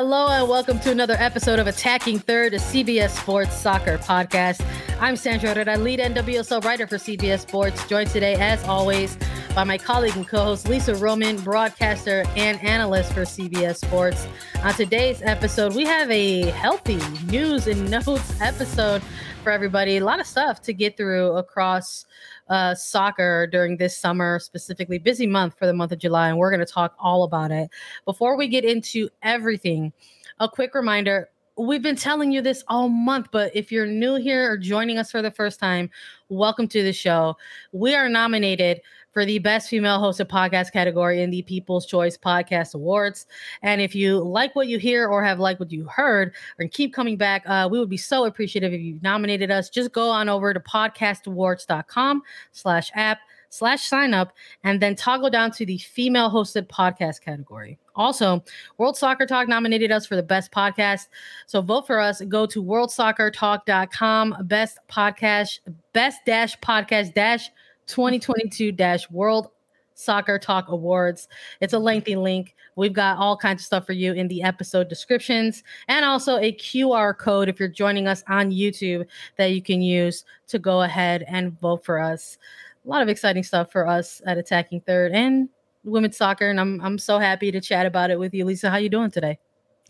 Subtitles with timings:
[0.00, 4.64] Hello and welcome to another episode of Attacking Third, a CBS Sports Soccer podcast.
[5.00, 9.18] I'm Sandra Herrera, lead NWSL writer for CBS Sports, joined today, as always,
[9.56, 14.28] by my colleague and co-host Lisa Roman, broadcaster and analyst for CBS Sports.
[14.62, 19.02] On today's episode, we have a healthy news and notes episode
[19.42, 19.96] for everybody.
[19.96, 22.06] A lot of stuff to get through across
[22.48, 26.50] uh, soccer during this summer, specifically busy month for the month of July, and we're
[26.50, 27.70] going to talk all about it.
[28.04, 29.92] Before we get into everything,
[30.40, 34.52] a quick reminder we've been telling you this all month, but if you're new here
[34.52, 35.90] or joining us for the first time,
[36.28, 37.36] welcome to the show.
[37.72, 38.80] We are nominated
[39.18, 43.26] for the best female hosted podcast category in the People's Choice Podcast Awards.
[43.62, 46.94] And if you like what you hear or have liked what you heard and keep
[46.94, 49.70] coming back, uh, we would be so appreciative if you nominated us.
[49.70, 55.50] Just go on over to podcastawards.com slash app slash sign up and then toggle down
[55.50, 57.76] to the female hosted podcast category.
[57.96, 58.44] Also,
[58.76, 61.08] World Soccer Talk nominated us for the best podcast.
[61.46, 62.20] So vote for us.
[62.20, 65.58] Go to worldsoccertalk.com, best podcast,
[65.92, 67.50] best dash podcast dash
[67.88, 68.76] 2022
[69.10, 69.50] World
[69.94, 71.28] Soccer Talk Awards.
[71.60, 72.54] It's a lengthy link.
[72.76, 76.52] We've got all kinds of stuff for you in the episode descriptions and also a
[76.52, 81.24] QR code if you're joining us on YouTube that you can use to go ahead
[81.26, 82.38] and vote for us.
[82.84, 85.48] A lot of exciting stuff for us at Attacking Third and
[85.82, 88.70] women's soccer and I'm I'm so happy to chat about it with you Lisa.
[88.70, 89.38] How you doing today?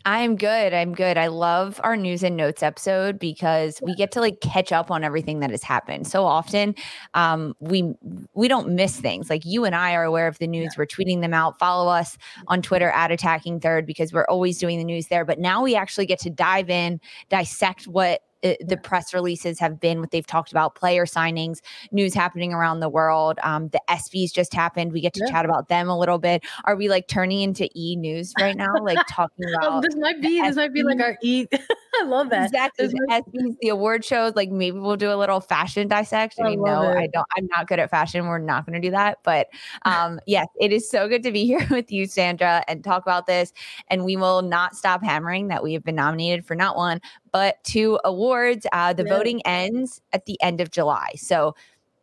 [0.05, 0.73] I am good.
[0.73, 1.17] I'm good.
[1.17, 5.03] I love our news and notes episode because we get to like catch up on
[5.03, 6.07] everything that has happened.
[6.07, 6.73] So often,
[7.15, 7.93] um, we
[8.33, 9.29] we don't miss things.
[9.29, 10.75] Like you and I are aware of the news.
[10.77, 11.59] We're tweeting them out.
[11.59, 12.17] Follow us
[12.47, 15.25] on Twitter at Attacking Third because we're always doing the news there.
[15.25, 19.79] But now we actually get to dive in, dissect what it, the press releases have
[19.79, 21.59] been what they've talked about player signings
[21.91, 25.31] news happening around the world um, the ESPYs just happened we get to yeah.
[25.31, 28.73] chat about them a little bit are we like turning into e news right now
[28.81, 31.45] like talking oh, about oh, this might be this might be like our e
[32.01, 35.41] i love that exactly the ESPYs the award shows like maybe we'll do a little
[35.41, 36.97] fashion dissection I know it.
[36.97, 39.47] i don't i'm not good at fashion we're not going to do that but
[39.83, 43.27] um yes it is so good to be here with you sandra and talk about
[43.27, 43.53] this
[43.89, 47.01] and we will not stop hammering that we have been nominated for not one
[47.31, 48.65] but two awards.
[48.71, 49.09] Uh, the yeah.
[49.17, 51.11] voting ends at the end of July.
[51.15, 51.55] So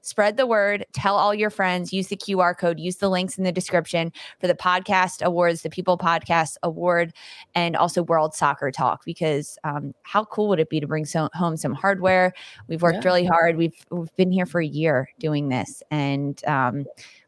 [0.07, 3.45] spread the word, tell all your friends, use the QR code, use the links in
[3.45, 7.13] the description for the podcast awards, the People Podcast Award,
[7.55, 9.05] and also World Soccer Talk.
[9.05, 12.33] Because um, how cool would it be to bring so, home some hardware?
[12.69, 13.09] We've worked yeah.
[13.09, 13.57] really hard.
[13.57, 16.87] We've we've been here for a year doing this, and um,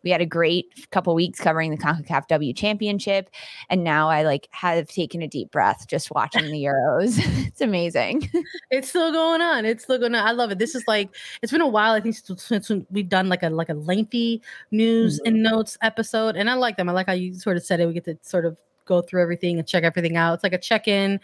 [0.08, 3.28] we had a great couple weeks covering the CONCACAF W Championship,
[3.68, 7.18] and now I like have taken a deep breath just watching the Euros.
[7.46, 8.30] it's amazing.
[8.70, 9.66] It's still going on.
[9.66, 10.26] It's still going on.
[10.26, 10.58] I love it.
[10.58, 11.10] This is like
[11.42, 11.92] it's been a while.
[11.92, 15.34] I think since we've done like a like a lengthy news mm-hmm.
[15.34, 16.88] and notes episode, and I like them.
[16.88, 17.86] I like how you sort of said it.
[17.86, 18.56] We get to sort of
[18.88, 20.34] go through everything and check everything out.
[20.34, 21.20] It's like a check in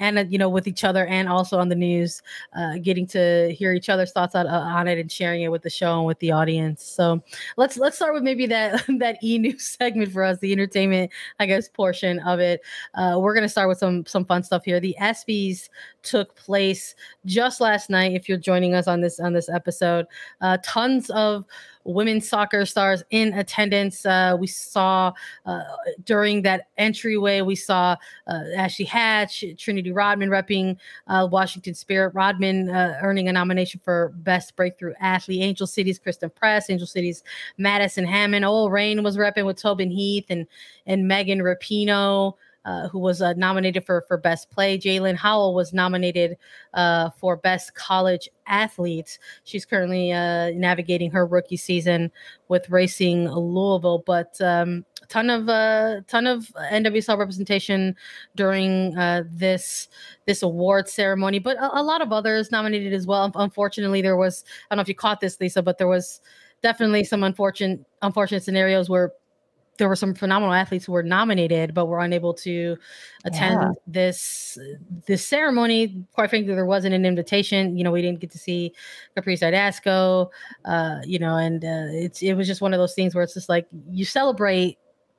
[0.00, 2.22] and uh, you know with each other and also on the news
[2.54, 5.62] uh, getting to hear each other's thoughts on, uh, on it and sharing it with
[5.62, 6.82] the show and with the audience.
[6.82, 7.22] So
[7.56, 11.68] let's let's start with maybe that that e-news segment for us the entertainment i guess
[11.68, 12.62] portion of it.
[12.94, 14.80] Uh, we're to start with some some fun stuff here.
[14.80, 15.68] The ESPYs
[16.02, 20.06] took place just last night if you're joining us on this on this episode
[20.40, 21.44] uh, tons of
[21.84, 24.04] women's soccer stars in attendance.
[24.06, 25.12] Uh, we saw
[25.46, 25.62] uh,
[26.04, 30.76] during that entryway, we saw uh, Ashley Hatch, Trinity Rodman repping
[31.08, 32.14] uh, Washington Spirit.
[32.14, 35.42] Rodman uh, earning a nomination for Best Breakthrough Athlete.
[35.42, 37.22] Angel City's Christen Press, Angel City's
[37.58, 38.44] Madison Hammond.
[38.44, 40.46] OL Reign was repping with Tobin Heath and
[40.86, 42.34] and Megan Rapinoe.
[42.64, 44.78] Uh, who was uh, nominated for for best play.
[44.78, 46.36] Jaelin Howell was nominated
[46.74, 49.18] uh, for best college athlete.
[49.42, 52.12] She's currently uh, navigating her rookie season
[52.46, 57.96] with Racing Louisville, but um, ton of uh, ton of NWSL representation
[58.36, 58.92] during
[59.32, 59.88] this
[60.26, 63.28] this award ceremony, but a, a lot of others nominated as well.
[63.34, 66.20] Unfortunately, there was I don't know if you caught this, Lisa, but there was
[66.62, 69.10] definitely some unfortunate unfortunate scenarios where
[69.78, 72.76] there were some phenomenal athletes who were nominated but were unable to
[73.24, 73.70] attend yeah.
[73.86, 74.58] this
[75.06, 76.04] this ceremony.
[76.12, 77.76] Quite frankly, there wasn't an invitation.
[77.76, 78.72] You know, we didn't get to see
[79.14, 80.30] Caprice Dydasco.
[80.64, 83.34] Uh, you know, and uh, it's it was just one of those things where it's
[83.34, 84.78] just like you celebrate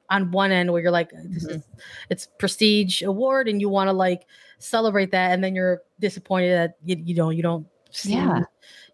[0.09, 1.57] on one end where you're like this mm-hmm.
[1.57, 1.63] is
[2.09, 4.27] it's prestige award and you want to like
[4.59, 8.41] celebrate that and then you're disappointed that you, you know you don't see yeah.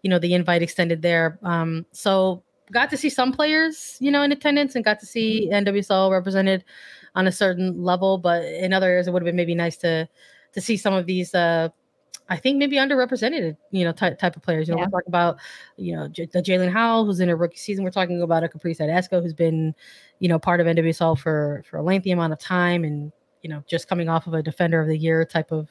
[0.03, 4.21] you know the invite extended there um so got to see some players, you know,
[4.21, 5.67] in attendance and got to see mm-hmm.
[5.67, 6.63] NWSL represented
[7.15, 10.07] on a certain level, but in other areas it would have been maybe nice to
[10.53, 11.69] to see some of these uh
[12.31, 14.67] I think maybe underrepresented, you know, type, type of players.
[14.67, 14.85] You know, yeah.
[14.85, 15.37] we're talking about,
[15.77, 17.83] you know, J- the Jaelin Howell who's in her rookie season.
[17.83, 19.73] We're talking about a Caprice Dydasco who's been,
[20.19, 23.11] you know, part of NWSL for for a lengthy amount of time and
[23.41, 25.69] you know just coming off of a Defender of the Year type of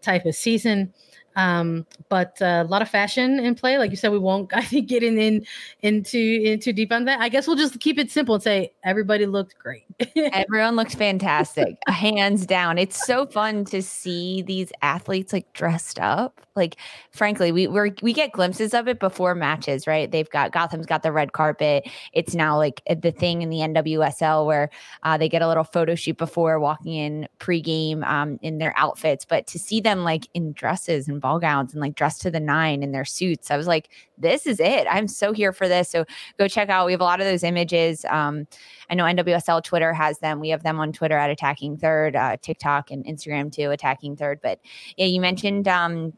[0.00, 0.92] type of season.
[1.36, 3.78] Um, but uh, a lot of fashion in play.
[3.78, 5.46] Like you said, we won't I think get in, in
[5.80, 7.20] into into deep on that.
[7.20, 9.84] I guess we'll just keep it simple and say everybody looked great.
[10.16, 12.78] Everyone looks fantastic, hands down.
[12.78, 16.40] It's so fun to see these athletes like dressed up.
[16.54, 16.76] Like,
[17.12, 20.10] frankly, we we we get glimpses of it before matches, right?
[20.10, 21.88] They've got Gotham's got the red carpet.
[22.12, 24.70] It's now like the thing in the NWSL where
[25.02, 29.24] uh, they get a little photo shoot before walking in pregame um, in their outfits.
[29.24, 32.40] But to see them like in dresses and ball gowns and like dressed to the
[32.40, 33.50] nine in their suits.
[33.50, 33.88] I was like,
[34.18, 34.86] this is it.
[34.90, 35.88] I'm so here for this.
[35.88, 36.04] So
[36.38, 36.84] go check out.
[36.84, 38.04] We have a lot of those images.
[38.10, 38.46] Um,
[38.90, 40.40] I know NWSL Twitter has them.
[40.40, 44.40] We have them on Twitter at Attacking Third, uh, TikTok and Instagram too, Attacking Third.
[44.42, 44.60] But
[44.98, 46.12] yeah, you mentioned um,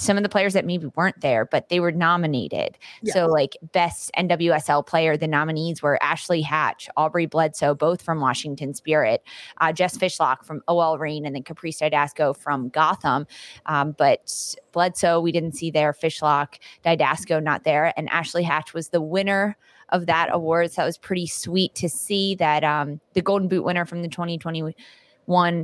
[0.00, 2.78] some of the players that maybe weren't there, but they were nominated.
[3.02, 3.14] Yes.
[3.14, 8.74] So, like best NWSL player, the nominees were Ashley Hatch, Aubrey Bledsoe, both from Washington
[8.74, 9.22] Spirit,
[9.60, 13.26] uh, Jess Fishlock from OL Reign, and then Caprice Dydasco from Gotham.
[13.66, 15.92] Um, but Bledsoe, we didn't see there.
[15.92, 17.92] Fishlock, Dydasco, not there.
[17.96, 19.56] And Ashley Hatch was the winner
[19.90, 20.70] of that award.
[20.72, 24.08] So that was pretty sweet to see that um, the Golden Boot winner from the
[24.08, 24.74] 2021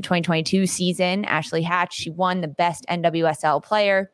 [0.03, 4.11] 2022 season, Ashley Hatch, she won the best NWSL player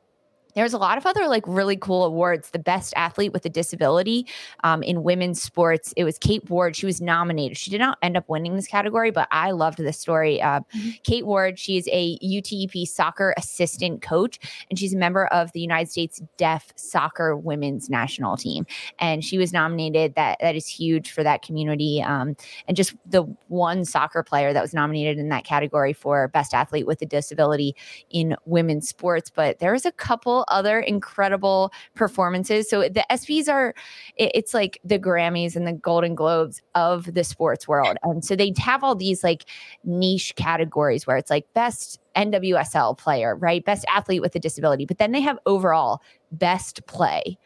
[0.54, 2.50] there's a lot of other like really cool awards.
[2.50, 4.26] The best athlete with a disability
[4.64, 5.92] um, in women's sports.
[5.96, 6.76] It was Kate Ward.
[6.76, 7.56] She was nominated.
[7.56, 10.40] She did not end up winning this category, but I loved this story.
[10.42, 10.90] Uh, mm-hmm.
[11.04, 11.58] Kate Ward.
[11.58, 14.38] She's a UTEP soccer assistant coach,
[14.70, 18.66] and she's a member of the United States Deaf Soccer Women's National Team.
[18.98, 20.14] And she was nominated.
[20.14, 22.02] That that is huge for that community.
[22.02, 22.36] Um,
[22.68, 26.86] and just the one soccer player that was nominated in that category for best athlete
[26.86, 27.74] with a disability
[28.10, 29.30] in women's sports.
[29.30, 32.68] But there was a couple other incredible performances.
[32.68, 33.74] So the ESPYs are,
[34.16, 37.96] it's like the Grammys and the Golden Globes of the sports world.
[38.02, 39.44] And so they have all these like
[39.84, 43.64] niche categories where it's like best NWSL player, right?
[43.64, 44.84] Best athlete with a disability.
[44.84, 47.38] But then they have overall best play.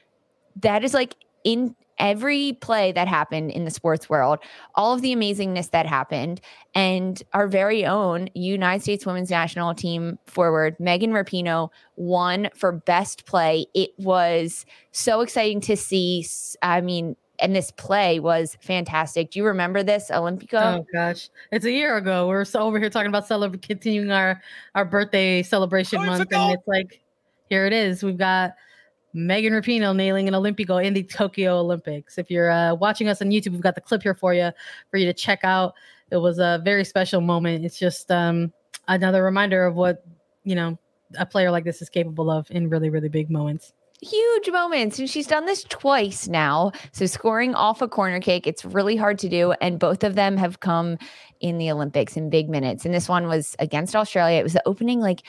[0.60, 4.38] That is like in every play that happened in the sports world,
[4.74, 6.40] all of the amazingness that happened,
[6.74, 13.26] and our very own United States women's national team forward, Megan Rapinoe, won for best
[13.26, 13.66] play.
[13.74, 16.26] It was so exciting to see.
[16.62, 19.30] I mean, and this play was fantastic.
[19.30, 20.80] Do you remember this Olympico?
[20.80, 22.28] Oh gosh, it's a year ago.
[22.28, 24.42] We're so over here talking about celebrating, continuing our
[24.74, 27.00] our birthday celebration oh, month, and it's like
[27.48, 28.02] here it is.
[28.02, 28.54] We've got
[29.16, 32.18] Megan Rapinoe nailing an Olympico in the Tokyo Olympics.
[32.18, 34.50] If you're uh, watching us on YouTube, we've got the clip here for you
[34.90, 35.74] for you to check out.
[36.10, 37.64] It was a very special moment.
[37.64, 38.52] It's just um,
[38.88, 40.04] another reminder of what
[40.44, 40.78] you know
[41.18, 45.08] a player like this is capable of in really really big moments huge moments and
[45.08, 49.28] she's done this twice now so scoring off a corner kick it's really hard to
[49.28, 50.98] do and both of them have come
[51.40, 54.62] in the olympics in big minutes and this one was against australia it was the
[54.66, 55.22] opening like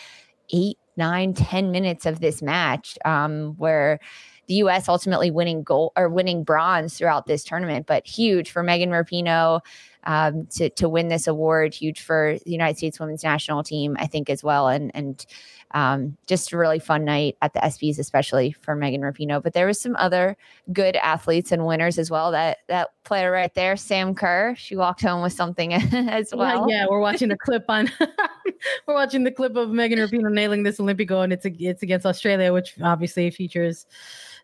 [0.51, 3.99] eight nine, ten minutes of this match, um, where
[4.47, 4.87] the U.S.
[4.87, 9.59] ultimately winning gold or winning bronze throughout this tournament, but huge for Megan Rapinoe
[10.05, 11.73] um, to to win this award.
[11.73, 15.25] Huge for the United States Women's National Team, I think, as well, and and
[15.71, 19.43] um, just a really fun night at the ESPYS, especially for Megan Rapinoe.
[19.43, 20.37] But there was some other
[20.71, 22.31] good athletes and winners as well.
[22.31, 26.69] That that player right there, Sam Kerr, she walked home with something as well.
[26.69, 27.91] Yeah, yeah we're watching the clip on.
[28.87, 32.53] we're watching the clip of Megan Rapinoe nailing this Olympico, and it's it's against Australia,
[32.53, 33.85] which obviously features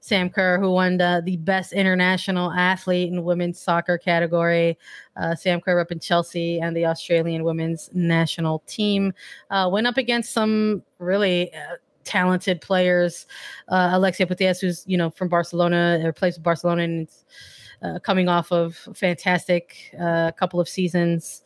[0.02, 4.78] Sam Kerr, who won the, the best international athlete in women's soccer category.
[5.16, 9.14] Uh, Sam Kerr up in Chelsea and the Australian women's national team
[9.50, 11.54] uh, went up against some really.
[11.54, 13.26] Uh, talented players,
[13.70, 17.24] uh, Alexia Putellas, who's you know from Barcelona or plays with Barcelona, and it's
[17.82, 21.44] uh, coming off of fantastic uh, couple of seasons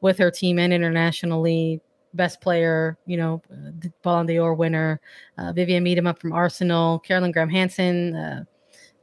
[0.00, 1.80] with her team and internationally
[2.14, 5.00] best player, you know, uh, Ballon d'Or winner,
[5.38, 8.44] uh, Vivianne Miedema from Arsenal, Caroline Graham Hansen, uh,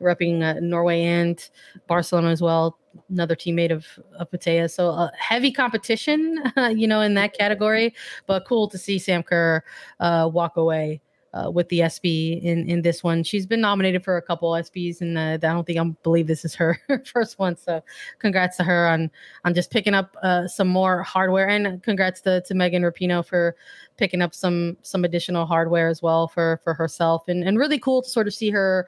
[0.02, 1.50] repping uh, Norway and
[1.88, 2.78] Barcelona as well.
[3.10, 3.86] another teammate of,
[4.20, 4.72] of Putellas.
[4.72, 6.42] So uh, heavy competition,
[6.76, 7.94] you know, in that category,
[8.28, 9.64] but cool to see Sam Kerr
[10.00, 11.02] uh, walk away
[11.36, 13.24] uh, with the ESPY in in this one.
[13.24, 16.46] She's been nominated for a couple ESPYs, and uh, I don't think I believe this
[16.46, 17.58] is her first one.
[17.58, 17.84] So,
[18.20, 19.12] congrats to her on
[19.44, 23.56] on just picking up uh, some more hardware, and congrats to, to Megan Rapinoe for
[23.98, 28.02] picking up some some additional hardware as well for for herself, and and really cool
[28.02, 28.88] to sort of see her,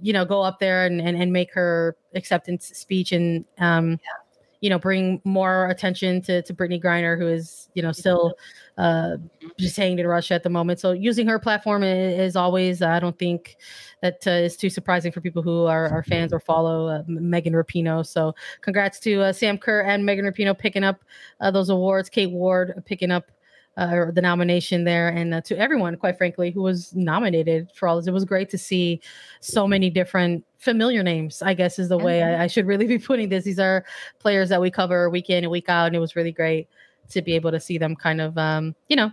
[0.00, 3.90] you know, go up there and and, and make her acceptance speech and um.
[3.90, 4.22] Yeah
[4.60, 8.34] you know, bring more attention to, to Brittney Griner, who is, you know, still
[8.78, 9.16] uh,
[9.58, 10.78] just hanging in Russia at the moment.
[10.78, 13.56] So using her platform is, always, I don't think
[14.02, 17.54] that uh, is too surprising for people who are, are fans or follow uh, Megan
[17.54, 18.06] Rapinoe.
[18.06, 21.04] So congrats to uh, Sam Kerr and Megan Rapinoe picking up
[21.40, 22.08] uh, those awards.
[22.08, 23.32] Kate Ward picking up
[23.76, 27.96] uh, the nomination there, and uh, to everyone, quite frankly, who was nominated for all
[27.96, 28.08] this.
[28.08, 29.00] It was great to see
[29.40, 31.42] so many different familiar names.
[31.42, 33.44] I guess is the way I, I, should really be putting this.
[33.44, 33.84] These are
[34.18, 36.68] players that we cover week in and week out, and it was really great
[37.10, 39.12] to be able to see them kind of, um, you know,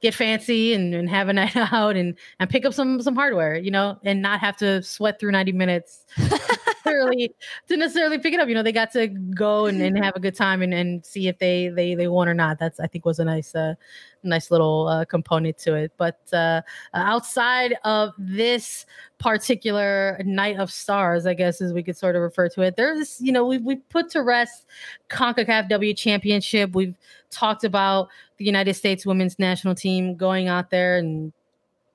[0.00, 3.56] get fancy and, and have a night out and and pick up some some hardware,
[3.56, 6.04] you know, and not have to sweat through ninety minutes.
[6.90, 7.34] necessarily
[7.68, 8.48] to necessarily pick it up.
[8.48, 11.28] You know, they got to go and, and have a good time and, and see
[11.28, 12.58] if they they they won or not.
[12.58, 13.74] That's I think was a nice uh
[14.22, 15.92] nice little uh, component to it.
[15.96, 16.62] But uh,
[16.94, 18.86] outside of this
[19.18, 23.20] particular night of stars, I guess as we could sort of refer to it, there's
[23.20, 24.66] you know we we put to rest
[25.08, 26.74] Concacaf W Championship.
[26.74, 26.96] We've
[27.30, 28.08] talked about
[28.38, 31.32] the United States women's national team going out there and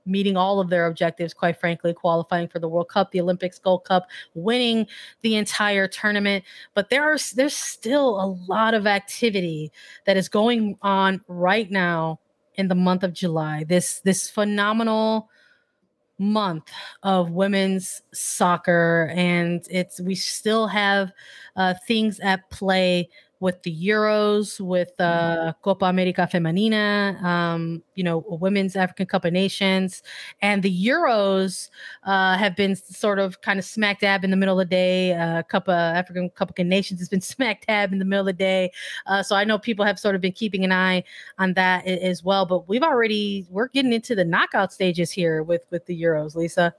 [0.05, 3.85] meeting all of their objectives, quite frankly, qualifying for the World Cup, the Olympics, Gold
[3.85, 4.87] Cup, winning
[5.21, 6.43] the entire tournament.
[6.73, 9.71] But there are there's still a lot of activity
[10.05, 12.19] that is going on right now
[12.55, 13.65] in the month of July.
[13.67, 15.29] This this phenomenal
[16.17, 16.71] month
[17.03, 21.11] of women's soccer and it's we still have
[21.57, 23.09] uh, things at play
[23.45, 29.33] with the Euros, with uh, Copa America Femenina, um, you know, Women's African Cup of
[29.33, 30.01] Nations,
[30.41, 31.69] and the Euros
[32.05, 35.13] uh, have been sort of kind of smack dab in the middle of the day.
[35.13, 38.25] Uh, Cup of African Cup of Nations has been smack dab in the middle of
[38.25, 38.71] the day.
[39.05, 41.03] Uh, so I know people have sort of been keeping an eye
[41.37, 42.47] on that as well.
[42.47, 46.73] But we've already we're getting into the knockout stages here with with the Euros, Lisa.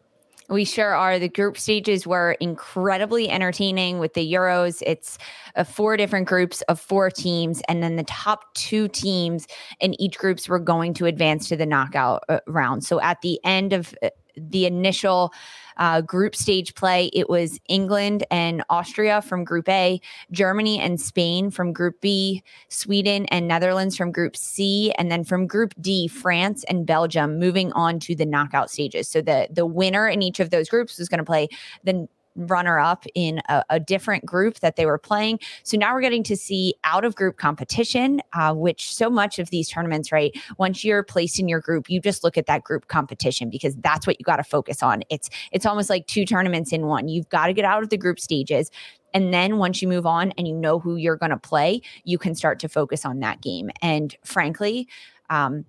[0.48, 1.18] We sure are.
[1.18, 4.82] The group stages were incredibly entertaining with the Euros.
[4.86, 5.18] It's
[5.56, 9.46] uh, four different groups of four teams, and then the top two teams
[9.80, 12.84] in each groups were going to advance to the knockout uh, round.
[12.84, 15.32] So at the end of uh, the initial
[15.76, 21.50] uh, group stage play, it was England and Austria from Group A, Germany and Spain
[21.50, 26.64] from Group B, Sweden and Netherlands from Group C, and then from Group D, France
[26.64, 29.08] and Belgium moving on to the knockout stages.
[29.08, 31.48] So the the winner in each of those groups was going to play
[31.84, 35.38] the runner up in a, a, different group that they were playing.
[35.62, 39.50] So now we're getting to see out of group competition, uh, which so much of
[39.50, 40.36] these tournaments, right?
[40.58, 44.06] Once you're placed in your group, you just look at that group competition because that's
[44.06, 45.02] what you got to focus on.
[45.08, 47.08] It's it's almost like two tournaments in one.
[47.08, 48.70] You've got to get out of the group stages.
[49.14, 52.18] And then once you move on and you know who you're going to play, you
[52.18, 53.70] can start to focus on that game.
[53.80, 54.88] And frankly,
[55.30, 55.64] um,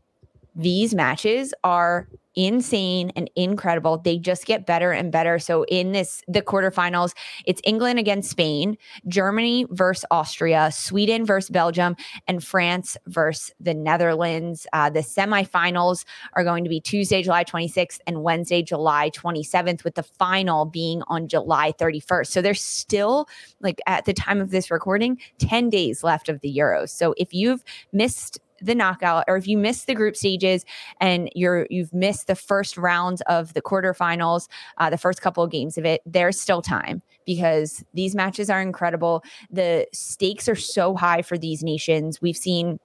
[0.54, 3.98] these matches are insane and incredible.
[3.98, 5.40] They just get better and better.
[5.40, 7.14] So in this the quarterfinals,
[7.46, 8.78] it's England against Spain,
[9.08, 11.96] Germany versus Austria, Sweden versus Belgium,
[12.28, 14.68] and France versus the Netherlands.
[14.72, 19.96] Uh, the semifinals are going to be Tuesday, July 26th, and Wednesday, July 27th, with
[19.96, 22.28] the final being on July 31st.
[22.28, 23.28] So there's still
[23.62, 26.90] like at the time of this recording, 10 days left of the Euros.
[26.90, 30.66] So if you've missed the knockout or if you miss the group stages
[31.00, 34.48] and you're you've missed the first rounds of the quarterfinals
[34.78, 38.62] uh, the first couple of games of it there's still time because these matches are
[38.62, 39.24] incredible.
[39.52, 42.20] The stakes are so high for these nations.
[42.22, 42.80] We've seen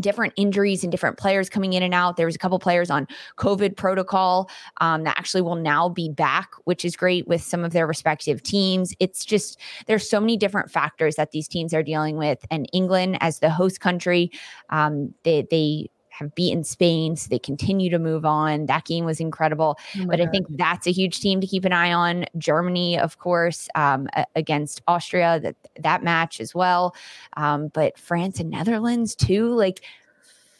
[0.00, 2.16] different injuries and different players coming in and out.
[2.16, 6.50] There was a couple players on COVID protocol um, that actually will now be back,
[6.64, 8.94] which is great with some of their respective teams.
[9.00, 13.18] It's just there's so many different factors that these teams are dealing with, and England
[13.20, 14.30] as the host country,
[14.70, 15.90] um, they they
[16.20, 18.66] have beaten Spain, so they continue to move on.
[18.66, 20.28] That game was incredible, oh but God.
[20.28, 22.26] I think that's a huge team to keep an eye on.
[22.38, 26.94] Germany, of course, um, against Austria, that that match as well.
[27.36, 29.82] Um, but France and Netherlands too, like.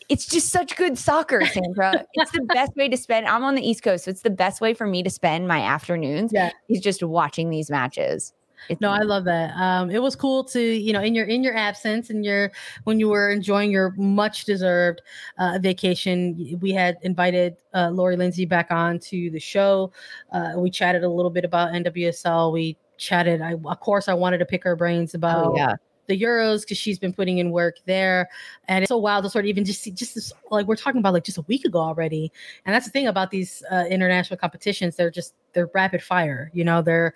[0.09, 2.05] It's just such good soccer, Sandra.
[2.15, 3.29] it's the best way to spend.
[3.29, 5.61] I'm on the East Coast, so it's the best way for me to spend my
[5.61, 6.33] afternoons.
[6.35, 6.51] Yeah.
[6.69, 8.33] Is just watching these matches.
[8.69, 9.55] It's no, I love that.
[9.57, 12.53] Um, it was cool to you know in your in your absence and your
[12.85, 15.03] when you were enjoying your much deserved
[15.39, 16.59] uh, vacation.
[16.61, 19.93] We had invited uh, Lori Lindsey back on to the show.
[20.33, 22.53] Uh, we chatted a little bit about NWSL.
[22.53, 23.41] We chatted.
[23.41, 25.77] I of course I wanted to pick her brains oh, about oh, yeah
[26.11, 28.29] the Euros because she's been putting in work there.
[28.69, 30.99] And it's so wild to sort of even just see just this, like we're talking
[30.99, 32.31] about like just a week ago already.
[32.67, 34.97] And that's the thing about these uh, international competitions.
[34.97, 37.15] They're just, they're rapid fire, you know, they're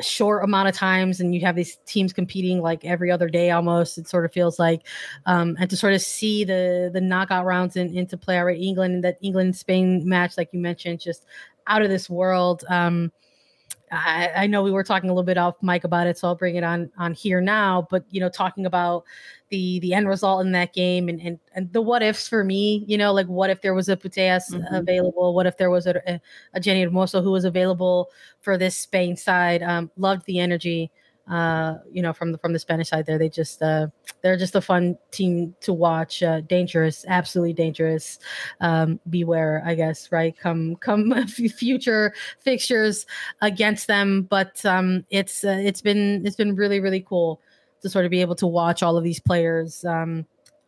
[0.00, 3.96] short amount of times and you have these teams competing like every other day almost
[3.96, 4.82] it sort of feels like
[5.26, 8.94] um and to sort of see the the knockout rounds in, into play already england
[8.94, 11.26] and that england spain match like you mentioned just
[11.68, 13.12] out of this world um
[13.90, 16.34] I, I, know we were talking a little bit off mic about it, so I'll
[16.34, 17.86] bring it on on here now.
[17.90, 19.04] But you know, talking about
[19.50, 22.84] the the end result in that game and and, and the what ifs for me,
[22.86, 24.74] you know, like what if there was a Putellas mm-hmm.
[24.74, 25.34] available?
[25.34, 26.20] What if there was a, a,
[26.54, 29.62] a Jenni Hermoso who was available for this Spain side?
[29.62, 30.90] Um, loved the energy
[31.28, 33.18] uh, you know, from the from the Spanish side there.
[33.18, 33.88] They just uh,
[34.22, 36.22] they're just a fun team to watch.
[36.22, 38.18] Uh, dangerous, absolutely dangerous.
[38.60, 40.12] Um, beware, I guess.
[40.12, 43.06] Right, come come future fixtures
[43.40, 47.40] against them, but um, it's uh, it's been it's been really really cool
[47.82, 49.84] to sort of be able to watch all of these players.
[49.84, 50.26] Um,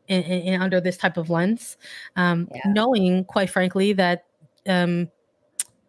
[0.09, 1.77] in, in, under this type of lens,
[2.15, 2.61] um, yeah.
[2.67, 4.25] knowing, quite frankly, that
[4.69, 5.11] um,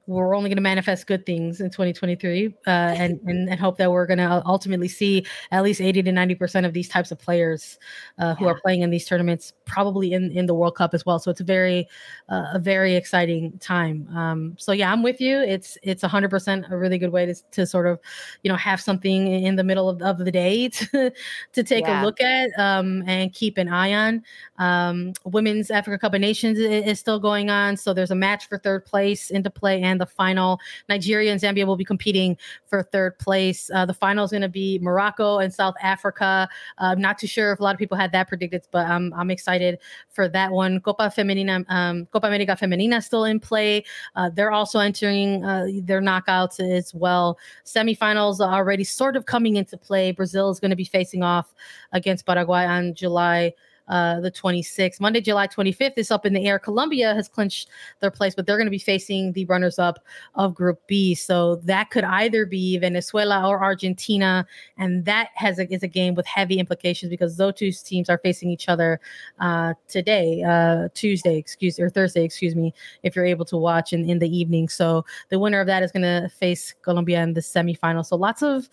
[0.08, 3.92] we're only going to manifest good things in 2023 uh, and, and, and hope that
[3.92, 7.20] we're going to ultimately see at least 80 to 90 percent of these types of
[7.20, 7.78] players
[8.18, 8.52] uh, who yeah.
[8.52, 11.20] are playing in these tournaments probably in, in the world cup as well.
[11.20, 11.88] So it's a very
[12.30, 14.08] uh, a very exciting time.
[14.16, 15.40] Um, so yeah i'm with you.
[15.40, 18.00] It's it's 100 percent a really good way to, to sort of
[18.44, 21.12] you know have something in the middle of, of the day to,
[21.52, 22.02] to take yeah.
[22.02, 24.24] a look at um, and keep an eye on.
[24.58, 28.48] Um, women's africa cup of nations is, is still going on so there's a match
[28.48, 30.60] for third place into play and the final.
[30.90, 33.70] Nigeria and Zambia will be competing for third place.
[33.74, 36.48] Uh, the final is going to be Morocco and South Africa.
[36.78, 39.14] Uh, I'm not too sure if a lot of people had that predicted, but I'm,
[39.14, 40.80] I'm excited for that one.
[40.82, 43.84] Copa Femenina, um, Copa America Femenina still in play.
[44.16, 47.38] Uh, they're also entering uh, their knockouts as well.
[47.66, 50.12] Semifinals are already sort of coming into play.
[50.12, 51.54] Brazil is going to be facing off
[51.92, 53.54] against Paraguay on July
[53.88, 55.00] uh, the 26th.
[55.00, 56.60] Monday, July 25th is up in the air.
[56.60, 60.00] Colombia has clinched their place, but they're going to be facing the runners up
[60.36, 61.16] of Group B.
[61.16, 64.46] So that could either be Venezuela or Argentina.
[64.78, 68.18] And that has a, is a game with heavy implications because those two teams are
[68.18, 69.00] facing each other
[69.40, 74.10] uh, today, uh, Tuesday, excuse or Thursday, excuse me, if you're able to watch in,
[74.10, 74.70] in the evening.
[74.70, 78.06] So the winner of that is going to face Colombia in the semifinal.
[78.06, 78.70] So lots of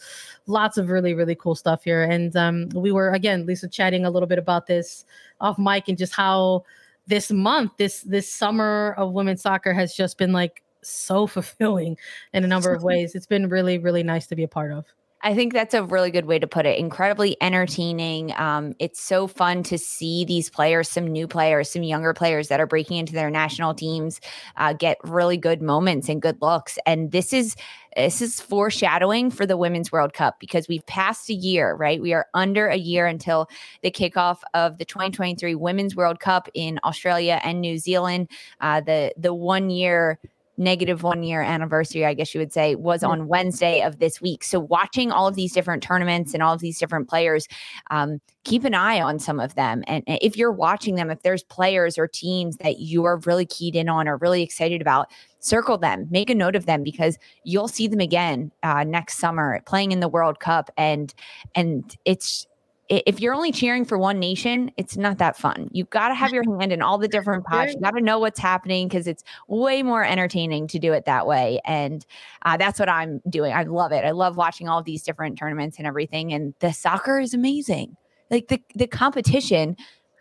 [0.46, 2.02] lots of really, really cool stuff here.
[2.02, 5.03] And um, we were again, Lisa, chatting a little bit about this
[5.40, 6.64] off mic and just how
[7.06, 11.96] this month, this this summer of women's soccer has just been like so fulfilling
[12.32, 13.14] in a number of ways.
[13.14, 14.84] It's been really, really nice to be a part of.
[15.24, 16.78] I think that's a really good way to put it.
[16.78, 18.34] Incredibly entertaining.
[18.36, 22.60] Um, it's so fun to see these players, some new players, some younger players that
[22.60, 24.20] are breaking into their national teams,
[24.58, 26.78] uh, get really good moments and good looks.
[26.84, 27.56] And this is
[27.96, 32.02] this is foreshadowing for the Women's World Cup because we've passed a year, right?
[32.02, 33.48] We are under a year until
[33.82, 38.28] the kickoff of the 2023 Women's World Cup in Australia and New Zealand.
[38.60, 40.18] Uh, the the one year
[40.56, 44.44] negative one year anniversary, I guess you would say, was on Wednesday of this week.
[44.44, 47.48] So, watching all of these different tournaments and all of these different players,
[47.90, 49.82] um, keep an eye on some of them.
[49.86, 53.74] And if you're watching them, if there's players or teams that you are really keyed
[53.74, 57.68] in on or really excited about, circle them, make a note of them because you'll
[57.68, 60.70] see them again uh, next summer playing in the World Cup.
[60.76, 61.12] And
[61.54, 62.46] and it's
[62.88, 65.68] if you're only cheering for one nation, it's not that fun.
[65.72, 67.72] You've got to have your hand in all the different pots.
[67.74, 71.26] You got to know what's happening because it's way more entertaining to do it that
[71.26, 71.60] way.
[71.64, 72.04] And
[72.42, 73.54] uh, that's what I'm doing.
[73.54, 74.04] I love it.
[74.04, 76.32] I love watching all these different tournaments and everything.
[76.32, 77.96] And the soccer is amazing.
[78.30, 79.76] Like the the competition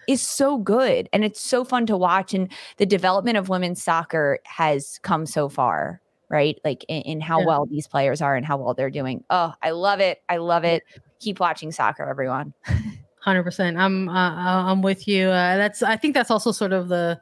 [0.07, 2.33] is so good and it's so fun to watch.
[2.33, 6.01] And the development of women's soccer has come so far
[6.33, 6.59] right?
[6.65, 7.45] Like in, in how yeah.
[7.45, 9.23] well these players are and how well they're doing.
[9.29, 10.21] Oh, I love it.
[10.27, 10.83] I love it
[11.23, 12.53] keep watching soccer, everyone.
[13.21, 13.77] Hundred percent.
[13.77, 15.29] I'm uh, I'm with you.
[15.29, 17.21] Uh, that's I think that's also sort of the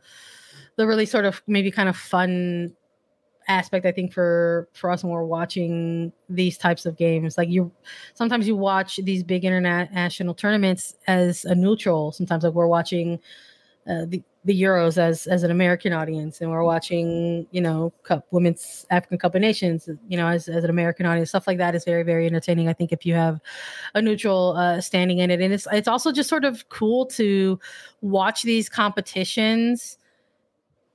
[0.75, 2.73] the really sort of maybe kind of fun
[3.47, 7.37] aspect I think for for us when we're watching these types of games.
[7.37, 7.71] Like you,
[8.15, 12.11] sometimes you watch these big international tournaments as a neutral.
[12.13, 13.19] Sometimes like we're watching
[13.87, 18.25] uh, the the Euros as as an American audience, and we're watching, you know, Cup
[18.31, 21.29] Women's African Cup of Nations, you know, as, as an American audience.
[21.29, 22.67] Stuff like that is very very entertaining.
[22.67, 23.39] I think if you have
[23.93, 27.59] a neutral uh, standing in it, and it's it's also just sort of cool to
[28.01, 29.97] watch these competitions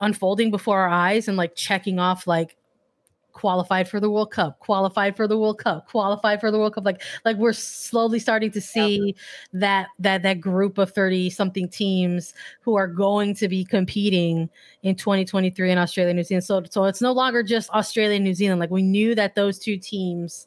[0.00, 2.56] unfolding before our eyes and like checking off like
[3.36, 6.86] qualified for the World Cup, qualified for the World Cup, qualified for the World Cup.
[6.86, 9.14] Like like we're slowly starting to see
[9.52, 14.48] that that that group of 30 something teams who are going to be competing
[14.82, 16.44] in 2023 in Australia and New Zealand.
[16.44, 18.58] So so it's no longer just Australia and New Zealand.
[18.58, 20.46] Like we knew that those two teams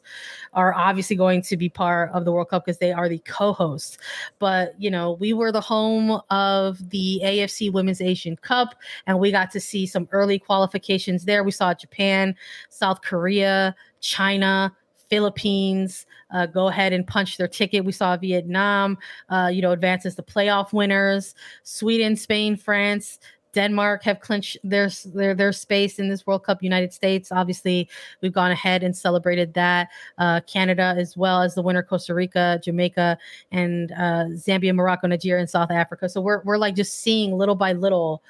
[0.52, 3.98] are obviously going to be part of the World Cup because they are the co-hosts.
[4.40, 8.74] But you know, we were the home of the AFC Women's Asian Cup
[9.06, 11.44] and we got to see some early qualifications there.
[11.44, 12.34] We saw Japan
[12.80, 14.74] South Korea, China,
[15.10, 17.84] Philippines uh, go ahead and punch their ticket.
[17.84, 18.96] We saw Vietnam,
[19.28, 21.34] uh, you know, advances the playoff winners.
[21.64, 23.18] Sweden, Spain, France,
[23.52, 26.62] Denmark have clinched their their their space in this World Cup.
[26.62, 27.88] United States, obviously,
[28.20, 29.88] we've gone ahead and celebrated that.
[30.18, 33.18] Uh, Canada, as well as the winner, Costa Rica, Jamaica,
[33.50, 36.08] and uh, Zambia, Morocco, Nigeria, and South Africa.
[36.08, 38.22] So we're we're like just seeing little by little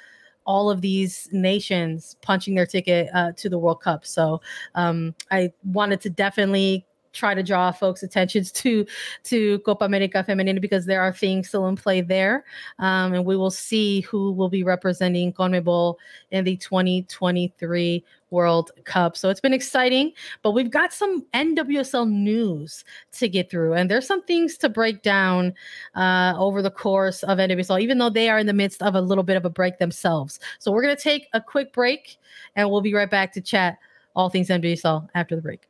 [0.45, 4.05] all of these nations punching their ticket uh, to the World Cup.
[4.05, 4.41] So
[4.75, 8.87] um, I wanted to definitely try to draw folks' attentions to
[9.25, 12.45] to Copa America Femenina because there are things still in play there,
[12.79, 15.97] um, and we will see who will be representing CONMEBOL
[16.31, 19.17] in the 2023 World Cup.
[19.17, 24.07] So it's been exciting, but we've got some NWSL news to get through, and there's
[24.07, 25.55] some things to break down
[25.95, 29.01] uh, over the course of NWSL, even though they are in the midst of a
[29.01, 30.39] little bit of a break themselves.
[30.59, 32.19] So we're gonna take a quick break,
[32.57, 33.79] and we'll be right back to chat
[34.15, 35.70] all things NWSL after the break.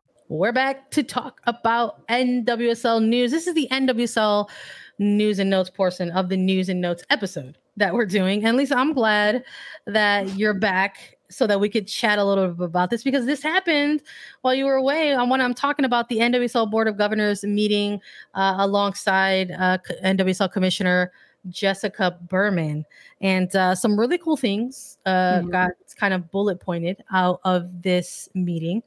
[0.31, 3.31] We're back to talk about NWSL news.
[3.31, 4.49] This is the NWSL
[4.97, 8.45] news and notes portion of the news and notes episode that we're doing.
[8.45, 9.43] And Lisa, I'm glad
[9.87, 13.43] that you're back so that we could chat a little bit about this because this
[13.43, 14.03] happened
[14.39, 15.13] while you were away.
[15.13, 17.99] On when I'm talking about the NWSL Board of Governors meeting
[18.33, 21.11] uh, alongside uh, NWSL Commissioner
[21.49, 22.85] Jessica Berman,
[23.21, 25.49] and uh, some really cool things uh, mm-hmm.
[25.49, 28.83] got kind of bullet pointed out of this meeting,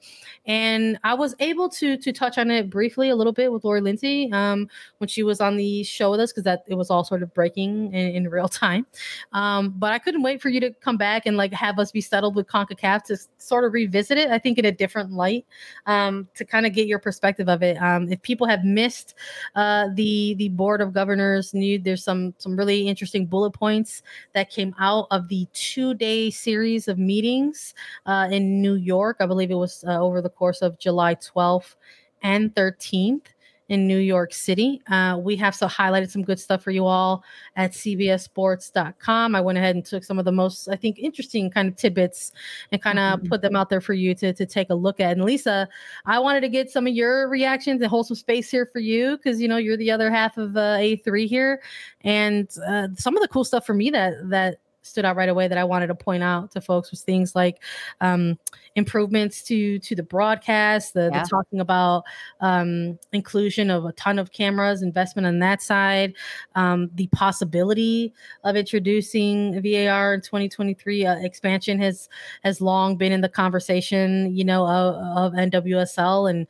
[0.47, 3.81] and I was able to to touch on it briefly a little bit with Lori
[3.81, 4.69] Lindsey um,
[4.99, 7.33] when she was on the show with us because that it was all sort of
[7.33, 8.87] breaking in, in real time.
[9.33, 12.01] Um, but I couldn't wait for you to come back and like have us be
[12.01, 14.31] settled with Concacaf to sort of revisit it.
[14.31, 15.47] I think in a different light
[15.87, 17.81] um, to kind of get your perspective of it.
[17.81, 19.15] Um, if people have missed
[19.55, 24.51] uh, the the board of governors, new there's some some really interesting bullet points that
[24.51, 27.75] came out of the two day series of meetings
[28.07, 29.19] uh, in New York.
[29.21, 31.75] I believe it was uh, over the course of July 12th
[32.23, 33.27] and 13th
[33.69, 34.81] in New York City.
[34.89, 37.25] Uh, we have so highlighted some good stuff for you all
[37.57, 39.35] at cbssports.com.
[39.35, 42.33] I went ahead and took some of the most, I think, interesting kind of tidbits
[42.73, 43.29] and kind of mm-hmm.
[43.29, 45.13] put them out there for you to, to take a look at.
[45.13, 45.69] And Lisa,
[46.05, 49.17] I wanted to get some of your reactions and hold some space here for you
[49.17, 51.63] because, you know, you're the other half of uh, A3 here.
[52.03, 55.49] And uh, some of the cool stuff for me that, that, stood out right away
[55.49, 57.63] that I wanted to point out to folks was things like
[58.01, 58.39] um,
[58.77, 61.23] improvements to to the broadcast, the, yeah.
[61.23, 62.05] the talking about
[62.41, 66.15] um, inclusion of a ton of cameras, investment on that side,
[66.55, 68.13] um, the possibility
[68.45, 71.07] of introducing VAR in 2023.
[71.07, 72.09] Uh, expansion has
[72.43, 76.47] has long been in the conversation, you know, of, of NWSL and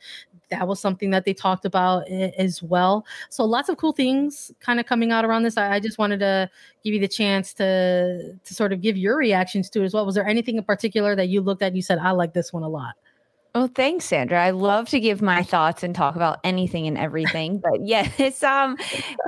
[0.49, 3.05] that was something that they talked about as well.
[3.29, 5.57] So lots of cool things kind of coming out around this.
[5.57, 6.49] I, I, just wanted to
[6.83, 10.05] give you the chance to to sort of give your reactions to it as well.
[10.05, 12.53] Was there anything in particular that you looked at and you said, I like this
[12.53, 12.95] one a lot?
[13.55, 14.43] Oh, thanks, Sandra.
[14.43, 17.57] I love to give my thoughts and talk about anything and everything.
[17.63, 18.77] but yeah, this um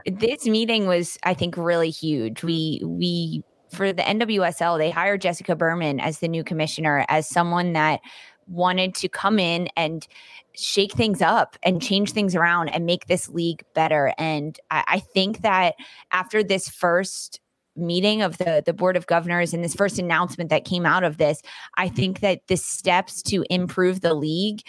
[0.06, 2.44] this meeting was, I think, really huge.
[2.44, 7.74] We we for the NWSL, they hired Jessica Berman as the new commissioner, as someone
[7.74, 8.02] that
[8.48, 10.08] wanted to come in and
[10.54, 14.14] shake things up and change things around and make this league better.
[14.18, 15.76] And I, I think that
[16.12, 17.40] after this first
[17.76, 21.18] meeting of the the board of governors and this first announcement that came out of
[21.18, 21.42] this,
[21.78, 24.62] I think that the steps to improve the league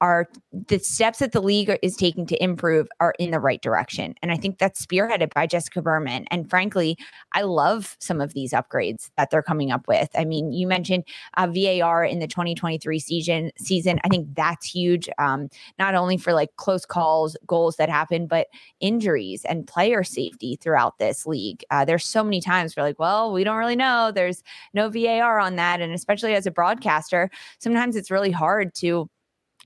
[0.00, 4.14] are the steps that the league is taking to improve are in the right direction.
[4.22, 6.26] And I think that's spearheaded by Jessica Berman.
[6.30, 6.96] And frankly,
[7.32, 10.10] I love some of these upgrades that they're coming up with.
[10.16, 11.04] I mean, you mentioned
[11.36, 13.50] uh, VAR in the 2023 season.
[13.58, 15.08] Season, I think that's huge.
[15.18, 18.48] Um, not only for like close calls, goals that happen, but
[18.80, 21.64] injuries and player safety throughout this league.
[21.70, 24.10] Uh, there's so many times we're like, well, we don't really know.
[24.14, 24.42] There's
[24.74, 29.08] no VAR on that, and especially as a broadcaster, sometimes it's really hard to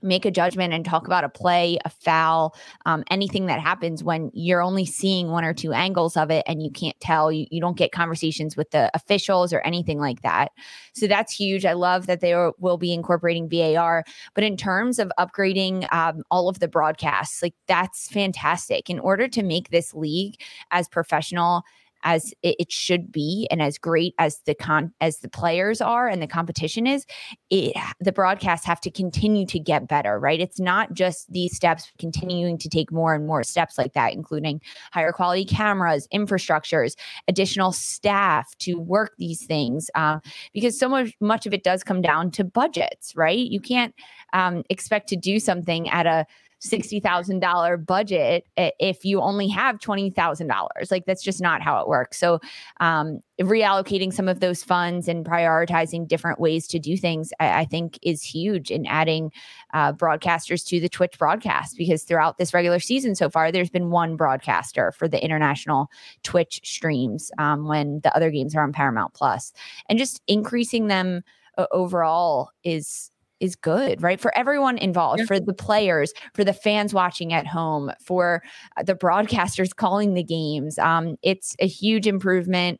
[0.01, 2.55] make a judgment and talk about a play, a foul,
[2.85, 6.61] um, anything that happens when you're only seeing one or two angles of it and
[6.61, 10.51] you can't tell, you, you don't get conversations with the officials or anything like that.
[10.93, 11.65] So that's huge.
[11.65, 14.03] I love that they are, will be incorporating VAR.
[14.33, 18.89] But in terms of upgrading um, all of the broadcasts, like that's fantastic.
[18.89, 20.35] In order to make this league
[20.71, 21.63] as professional
[22.03, 26.21] as it, should be and as great as the con as the players are and
[26.21, 27.05] the competition is
[27.49, 30.39] it the broadcasts have to continue to get better right?
[30.39, 34.61] It's not just these steps continuing to take more and more steps like that including
[34.91, 36.95] higher quality cameras infrastructures
[37.27, 40.19] additional staff to work these things uh,
[40.53, 43.47] because so much much of it does come down to budgets right?
[43.47, 43.93] You can't
[44.33, 46.25] um, expect to do something at a
[46.65, 50.91] $60,000 budget if you only have $20,000.
[50.91, 52.17] Like that's just not how it works.
[52.17, 52.39] So,
[52.79, 57.65] um, reallocating some of those funds and prioritizing different ways to do things, I, I
[57.65, 59.31] think is huge in adding
[59.73, 63.91] uh, broadcasters to the Twitch broadcast because throughout this regular season so far, there's been
[63.91, 65.89] one broadcaster for the international
[66.23, 69.51] Twitch streams um, when the other games are on Paramount Plus,
[69.89, 71.21] and just increasing them
[71.57, 74.19] uh, overall is is good, right?
[74.19, 75.25] For everyone involved, yeah.
[75.25, 78.43] for the players, for the fans watching at home, for
[78.77, 80.77] uh, the broadcasters calling the games.
[80.79, 82.79] Um, it's a huge improvement.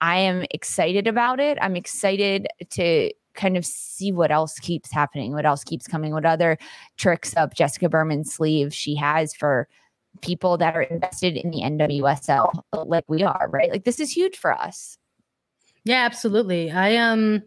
[0.00, 1.58] I am excited about it.
[1.60, 6.24] I'm excited to kind of see what else keeps happening, what else keeps coming, what
[6.24, 6.58] other
[6.96, 9.68] tricks up Jessica Berman's sleeve she has for
[10.22, 13.70] people that are invested in the NWSL like we are, right?
[13.70, 14.98] Like this is huge for us.
[15.84, 16.70] Yeah, absolutely.
[16.70, 17.42] I um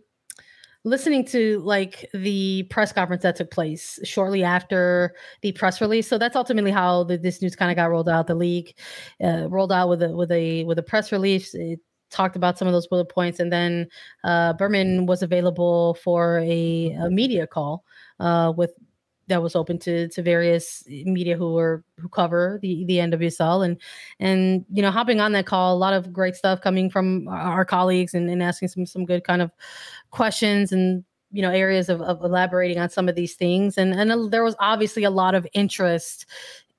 [0.83, 6.07] listening to like the press conference that took place shortly after the press release.
[6.07, 8.27] So that's ultimately how the, this news kind of got rolled out.
[8.27, 8.73] The league
[9.23, 11.53] uh, rolled out with a with a with a press release.
[11.53, 13.87] It talked about some of those bullet points, and then
[14.23, 17.83] uh, Berman was available for a, a media call
[18.19, 18.73] uh, with
[19.29, 23.77] that was open to to various media who were who cover the the NWSL and
[24.19, 27.63] and you know hopping on that call a lot of great stuff coming from our
[27.63, 29.51] colleagues and, and asking some some good kind of
[30.11, 33.77] questions and you know areas of, of elaborating on some of these things.
[33.77, 36.25] And and there was obviously a lot of interest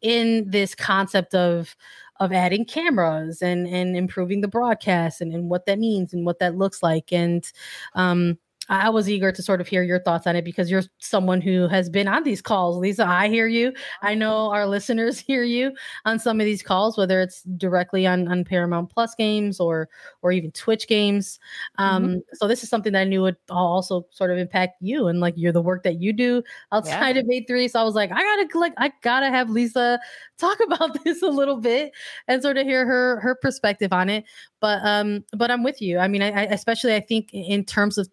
[0.03, 1.77] in this concept of
[2.19, 6.39] of adding cameras and and improving the broadcast and, and what that means and what
[6.41, 7.13] that looks like.
[7.13, 7.51] And
[7.95, 8.39] um
[8.71, 11.67] I was eager to sort of hear your thoughts on it because you're someone who
[11.67, 12.77] has been on these calls.
[12.77, 13.73] Lisa, I hear you.
[14.01, 15.73] I know our listeners hear you
[16.05, 19.89] on some of these calls, whether it's directly on, on Paramount Plus games or
[20.23, 21.41] or even Twitch games.
[21.79, 22.19] Um, mm-hmm.
[22.35, 25.35] So this is something that I knew would also sort of impact you and like
[25.37, 27.23] you're the work that you do outside yeah.
[27.23, 27.69] of A3.
[27.69, 29.99] So I was like, I gotta like I gotta have Lisa
[30.39, 31.93] talk about this a little bit
[32.29, 34.25] and sort of hear her her perspective on it.
[34.61, 35.99] But um, but I'm with you.
[35.99, 38.09] I mean, I, I especially I think in terms of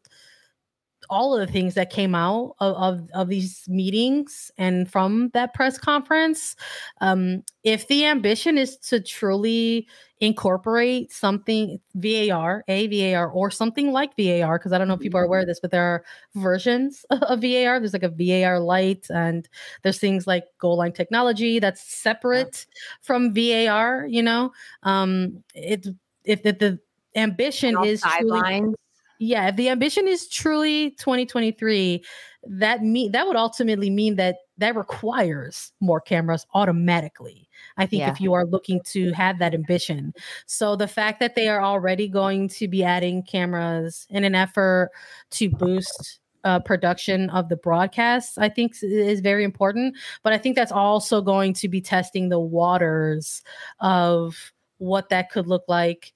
[1.09, 5.53] all of the things that came out of, of, of these meetings and from that
[5.53, 6.55] press conference.
[7.01, 9.87] Um, if the ambition is to truly
[10.19, 15.19] incorporate something VAR, a VAR, or something like VAR, because I don't know if people
[15.19, 16.03] are aware of this, but there are
[16.35, 17.79] versions of VAR.
[17.79, 19.47] There's like a VAR light, and
[19.83, 22.81] there's things like goal line technology that's separate yeah.
[23.01, 24.07] from VAR.
[24.07, 24.51] You know,
[24.83, 25.87] um, it
[26.23, 26.79] if the, the
[27.15, 28.75] ambition is sidelines.
[29.19, 32.03] Yeah, if the ambition is truly 2023,
[32.49, 37.49] that mean that would ultimately mean that that requires more cameras automatically.
[37.77, 38.11] I think yeah.
[38.11, 40.13] if you are looking to have that ambition.
[40.45, 44.91] So the fact that they are already going to be adding cameras in an effort
[45.31, 49.95] to boost uh, production of the broadcasts, I think is very important.
[50.23, 53.41] But I think that's also going to be testing the waters
[53.79, 56.13] of what that could look like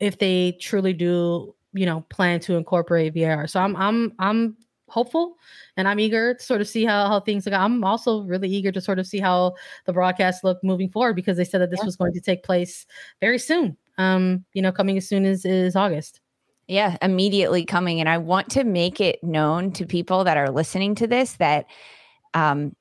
[0.00, 3.46] if they truly do you know plan to incorporate VAR.
[3.46, 4.56] So I'm I'm I'm
[4.92, 5.38] hopeful
[5.76, 7.56] and I'm eager to sort of see how, how things go.
[7.56, 9.54] I'm also really eager to sort of see how
[9.86, 11.86] the broadcast look moving forward because they said that this yeah.
[11.86, 12.86] was going to take place
[13.20, 13.76] very soon.
[13.96, 16.20] Um, you know, coming as soon as is August.
[16.68, 18.00] Yeah, immediately coming.
[18.00, 21.66] And I want to make it known to people that are listening to this that
[22.34, 22.74] um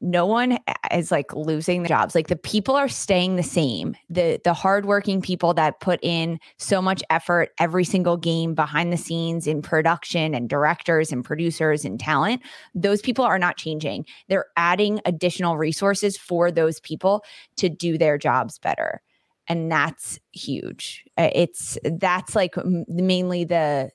[0.00, 0.58] no one
[0.92, 2.14] is like losing their jobs.
[2.14, 3.96] Like the people are staying the same.
[4.08, 8.96] The the hardworking people that put in so much effort every single game behind the
[8.96, 12.42] scenes in production and directors and producers and talent,
[12.74, 14.06] those people are not changing.
[14.28, 17.24] They're adding additional resources for those people
[17.56, 19.02] to do their jobs better.
[19.48, 21.04] And that's huge.
[21.16, 22.54] Uh, it's that's like
[22.88, 23.90] mainly the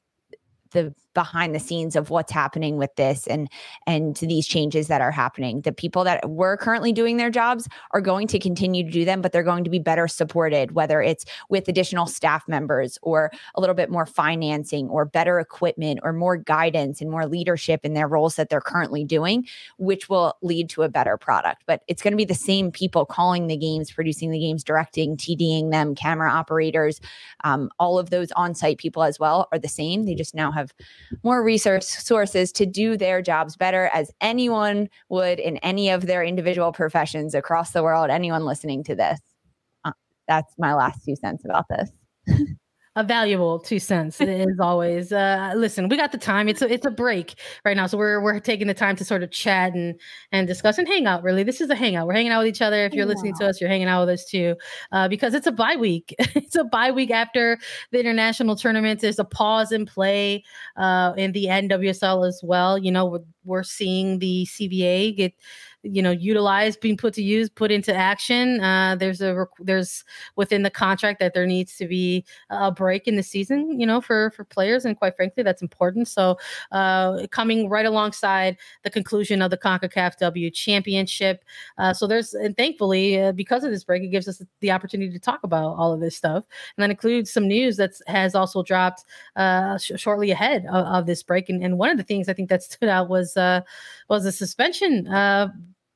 [0.71, 3.49] the behind the scenes of what's happening with this and
[3.87, 5.61] and these changes that are happening.
[5.61, 9.21] The people that were currently doing their jobs are going to continue to do them
[9.21, 13.61] but they're going to be better supported whether it's with additional staff members or a
[13.61, 18.07] little bit more financing or better equipment or more guidance and more leadership in their
[18.07, 19.47] roles that they're currently doing
[19.77, 21.63] which will lead to a better product.
[21.65, 25.17] But it's going to be the same people calling the games producing the games directing
[25.17, 27.01] tding them camera operators
[27.43, 30.05] um, all of those on-site people as well are the same.
[30.05, 30.73] They just now have
[31.23, 36.23] more resource sources to do their jobs better as anyone would in any of their
[36.23, 39.19] individual professions across the world anyone listening to this.
[39.85, 39.91] Uh,
[40.27, 41.91] that's my last two cents about this
[42.97, 44.19] a valuable two cents.
[44.19, 46.49] As always uh listen we got the time.
[46.49, 49.23] It's a it's a break right now so we're we're taking the time to sort
[49.23, 49.97] of chat and
[50.33, 51.43] and discuss and hang out really.
[51.43, 52.05] This is a hangout.
[52.05, 52.85] We're hanging out with each other.
[52.85, 53.13] If you're yeah.
[53.13, 54.55] listening to us you're hanging out with us too
[54.91, 56.15] uh because it's a bye week.
[56.51, 57.57] It's a bye week after
[57.91, 58.99] the international tournament.
[58.99, 60.43] There's a pause in play
[60.75, 62.77] uh in the nwsl as well.
[62.77, 65.33] You know we're, we're seeing the cba get
[65.83, 70.03] you know utilized being put to use put into action uh, there's a there's
[70.35, 73.99] within the contract that there needs to be a break in the season you know
[73.99, 76.07] for for players and quite frankly that's important.
[76.07, 76.37] So
[76.71, 81.43] uh, coming right alongside the conclusion of the CONCACAF W championship
[81.77, 85.11] uh, so there's and thankfully uh, because of this break it gives us the opportunity
[85.11, 86.43] to talk about all of this stuff
[86.77, 91.05] and that includes some news that has also dropped uh, sh- shortly ahead of, of,
[91.05, 93.61] this break and, and one of the things I think that stood out was uh,
[94.09, 95.07] was a suspension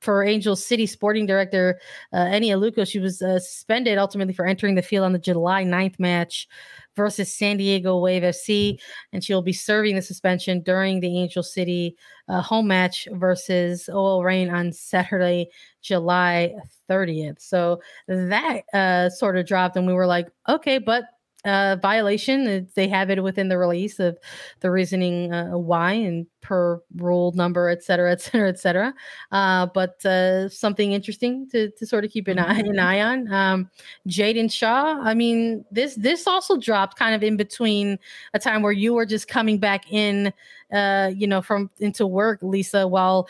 [0.05, 1.79] for Angel City sporting director
[2.13, 2.87] uh, Eni Aluko.
[2.87, 6.47] She was uh, suspended ultimately for entering the field on the July 9th match
[6.95, 8.79] versus San Diego Wave FC,
[9.11, 11.97] and she'll be serving the suspension during the Angel City
[12.29, 15.49] uh, home match versus OL Reign on Saturday,
[15.81, 16.53] July
[16.89, 17.41] 30th.
[17.41, 21.05] So that uh, sort of dropped, and we were like, okay, but
[21.45, 22.67] uh, violation.
[22.75, 24.17] They have it within the release of
[24.59, 28.93] the reasoning uh, why and per rule number, et cetera, et cetera, et cetera.
[29.31, 32.79] Uh, but uh, something interesting to, to sort of keep an eye, an mm-hmm.
[32.79, 33.33] eye on.
[33.33, 33.69] Um,
[34.07, 34.99] Jaedyn Shaw.
[35.01, 37.97] I mean, this this also dropped kind of in between
[38.35, 40.31] a time where you were just coming back in
[40.71, 43.29] uh, you know, from into work, Lisa, while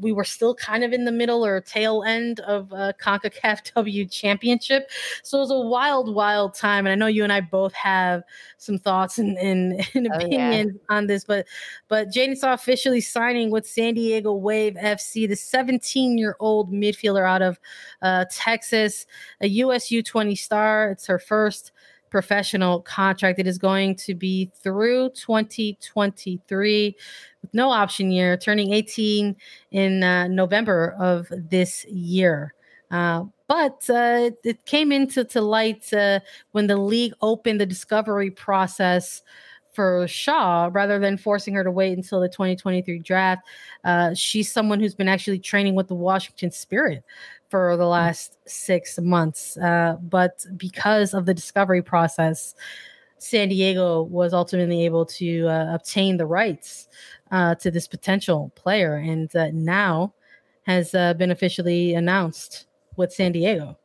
[0.00, 4.06] we were still kind of in the middle or tail end of uh, CONCACAF W
[4.06, 4.90] Championship.
[5.22, 6.86] So it was a wild, wild time.
[6.86, 8.22] And I know you and I both have
[8.58, 10.96] some thoughts and, and, and oh, opinions yeah.
[10.96, 11.46] on this, but
[11.88, 17.28] but Jaedyn Shaw officially signing with San Diego Wave FC, the 17 year old midfielder
[17.28, 17.58] out of
[18.00, 19.06] uh, Texas,
[19.40, 20.90] a USU 20 star.
[20.90, 21.72] It's her first
[22.14, 23.40] professional contract.
[23.40, 26.96] It is going to be through 2023
[27.42, 29.34] with no option year, turning 18
[29.72, 32.54] in uh, November of this year.
[32.90, 36.20] Uh, but uh, it came into to light uh,
[36.52, 39.22] when the league opened the discovery process
[39.74, 43.42] for Shaw rather than forcing her to wait until the 2023 draft.
[43.84, 47.04] Uh, she's someone who's been actually training with the Washington Spirit
[47.48, 49.56] for the last six months.
[49.58, 52.54] Uh, but because of the discovery process,
[53.18, 56.88] San Diego was ultimately able to uh, obtain the rights
[57.30, 60.12] uh, to this potential player, and uh, now
[60.64, 63.78] has uh, been officially announced with San Diego.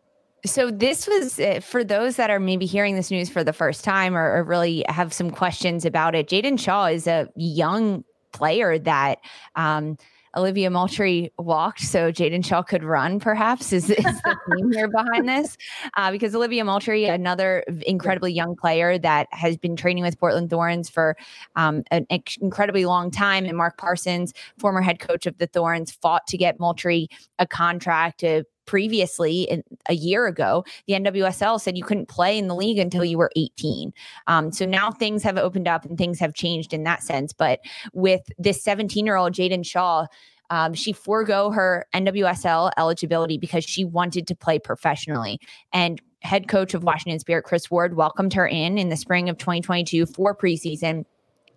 [0.45, 3.83] So this was uh, for those that are maybe hearing this news for the first
[3.83, 6.29] time or, or really have some questions about it.
[6.29, 9.19] Jaedyn Shaw is a young player that
[9.55, 9.97] um,
[10.35, 15.27] Olivia Moultrie walked so Jaedyn Shaw could run, perhaps, is, is the theme here behind
[15.27, 15.57] this.
[15.97, 20.89] Uh, because Olivia Moultrie, another incredibly young player that has been training with Portland Thorns
[20.89, 21.17] for
[21.55, 22.05] um, an
[22.41, 23.45] incredibly long time.
[23.45, 28.19] And Mark Parsons, former head coach of the Thorns, fought to get Moultrie a contract
[28.19, 32.77] to previously in, a year ago, the NWSL said you couldn't play in the league
[32.77, 33.91] until you were 18.
[34.27, 37.33] Um, so now things have opened up and things have changed in that sense.
[37.33, 37.61] But
[37.93, 40.05] with this 17 year old Jaedyn Shaw,
[40.51, 45.39] um, she forego her NWSL eligibility because she wanted to play professionally.
[45.73, 49.39] And head coach of Washington Spirit, Chris Ward, welcomed her in in the spring of
[49.39, 51.05] 2022 for preseason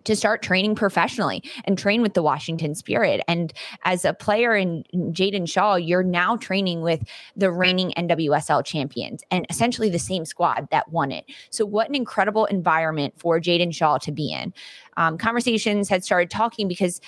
[0.05, 3.21] to start training professionally and train with the Washington Spirit.
[3.27, 7.03] And as a player in Jaedyn Shaw, you're now training with
[7.35, 11.25] the reigning NWSL champions and essentially the same squad that won it.
[11.49, 14.53] So, what an incredible environment for Jaedyn Shaw to be in.
[14.97, 17.01] Um, conversations had started talking because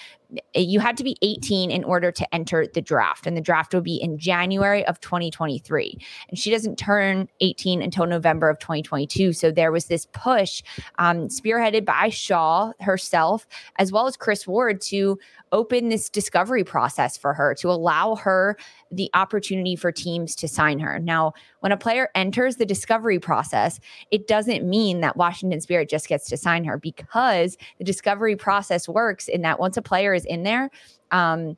[0.56, 3.82] you had to be 18 in order to enter the draft, and the draft will
[3.82, 5.98] be in January of 2023.
[6.30, 9.34] And she doesn't turn 18 until November of 2022.
[9.34, 10.64] So there was this push,
[10.98, 15.20] um, spearheaded by Shaw herself, as well as Chris Ward, to
[15.52, 18.58] open this discovery process for her, to allow her
[18.92, 21.00] the opportunity for teams to sign her.
[21.00, 21.34] Now,
[21.66, 23.80] when a player enters the discovery process,
[24.11, 28.88] it doesn't mean that Washington Spirit just gets to sign her because the discovery process
[28.88, 30.70] works in that once a player is in there,
[31.09, 31.57] um,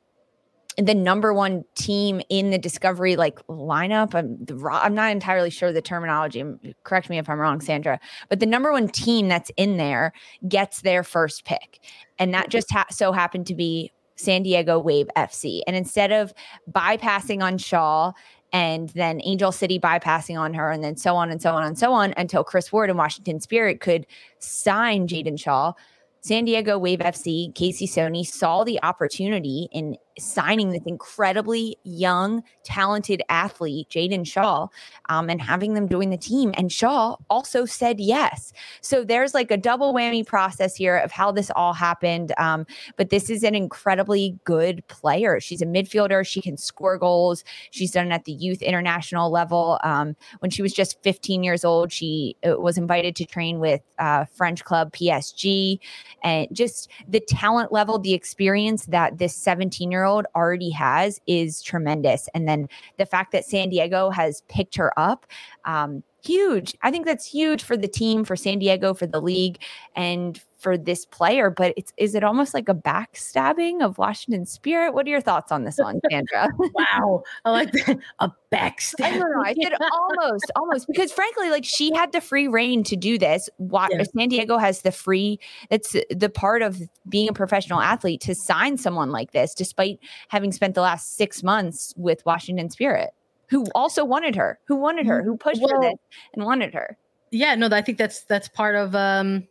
[0.78, 5.72] the number one team in the discovery like lineup I'm, the, I'm not entirely sure
[5.72, 6.44] the terminology
[6.84, 7.98] correct me if i'm wrong sandra
[8.28, 10.12] but the number one team that's in there
[10.46, 11.80] gets their first pick.
[12.20, 16.32] And that just ha- so happened to be san diego wave fc and instead of
[16.70, 18.12] bypassing on shaw
[18.52, 21.78] and then Angel City bypassing on her, and then so on and so on and
[21.78, 24.06] so on until Chris Ward and Washington Spirit could
[24.38, 25.72] sign Jaedyn Shaw.
[26.20, 33.22] San Diego Wave FC, Casey Stoney saw the opportunity in signing this incredibly young, talented
[33.28, 34.68] athlete, Jaedyn Shaw,
[35.08, 36.52] um, and having them join the team.
[36.56, 38.52] And Shaw also said yes.
[38.80, 42.32] So there's like a double whammy process here of how this all happened.
[42.38, 42.66] Um,
[42.96, 45.40] but this is an incredibly good player.
[45.40, 46.26] She's a midfielder.
[46.26, 47.44] She can score goals.
[47.70, 49.78] She's done it at the youth international level.
[49.84, 53.80] Um, when she was just 15 years old, she uh, was invited to train with
[53.98, 55.78] uh, French club PSG.
[56.22, 61.20] And just the talent level, the experience that this 17 year old world already has
[61.26, 62.28] is tremendous.
[62.34, 65.26] And then the fact that San Diego has picked her up,
[65.64, 66.74] um, huge.
[66.82, 69.58] I think that's huge for the team, for San Diego, for the league,
[69.94, 71.50] and for this player.
[71.50, 74.92] But it's is it almost like a backstabbing of Washington Spirit?
[74.92, 76.48] What are your thoughts on this one, Sandra?
[76.58, 77.98] wow, I like that.
[78.18, 78.94] A backstab.
[79.02, 79.42] I don't know.
[79.44, 83.48] I said almost, almost because frankly, like she had the free reign to do this.
[83.56, 84.02] What yeah.
[84.16, 85.38] San Diego has the free.
[85.70, 90.52] That's the part of being a professional athlete to sign someone like this, despite having
[90.52, 93.10] spent the last six months with Washington Spirit
[93.48, 95.94] who also wanted her, who wanted her, who pushed well, for this
[96.34, 96.96] and wanted her.
[97.30, 99.46] Yeah, no, I think that's that's part of um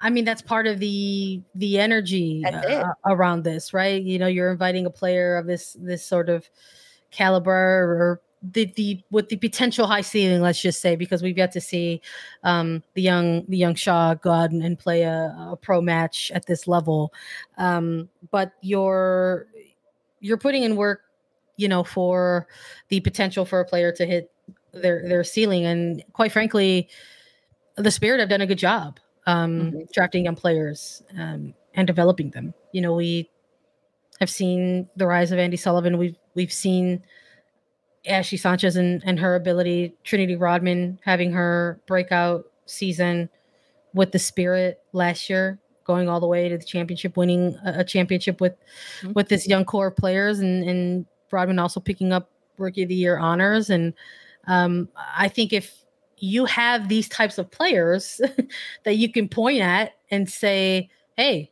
[0.00, 4.02] I mean that's part of the the energy uh, around this, right?
[4.02, 6.48] You know, you're inviting a player of this this sort of
[7.10, 11.52] caliber or the the with the potential high ceiling, let's just say, because we've yet
[11.52, 12.00] to see
[12.44, 16.30] um, the young the young Shaw go out and, and play a, a, pro match
[16.34, 17.12] at this level.
[17.58, 19.46] Um, but you're
[20.20, 21.02] you're putting in work
[21.60, 22.48] you know, for
[22.88, 24.32] the potential for a player to hit
[24.72, 25.66] their their ceiling.
[25.66, 26.88] And quite frankly,
[27.76, 29.78] the Spirit have done a good job um, mm-hmm.
[29.92, 32.54] drafting young players um, and developing them.
[32.72, 33.30] You know, we
[34.20, 35.98] have seen the rise of Andi Sullivan.
[35.98, 37.02] We've we've seen
[38.06, 43.28] Ashley Sanchez and, and her ability, Trinity Rodman having her breakout season
[43.92, 47.84] with the Spirit last year going all the way to the championship, winning a, a
[47.84, 48.54] championship with
[49.00, 49.12] mm-hmm.
[49.14, 52.94] with this young core of players, and and Rodman also picking up Rookie of the
[52.94, 53.70] Year honors.
[53.70, 53.94] And
[54.46, 55.84] um, I think if
[56.20, 58.20] you have these types of players
[58.84, 61.50] that you can point at and say, "Hey,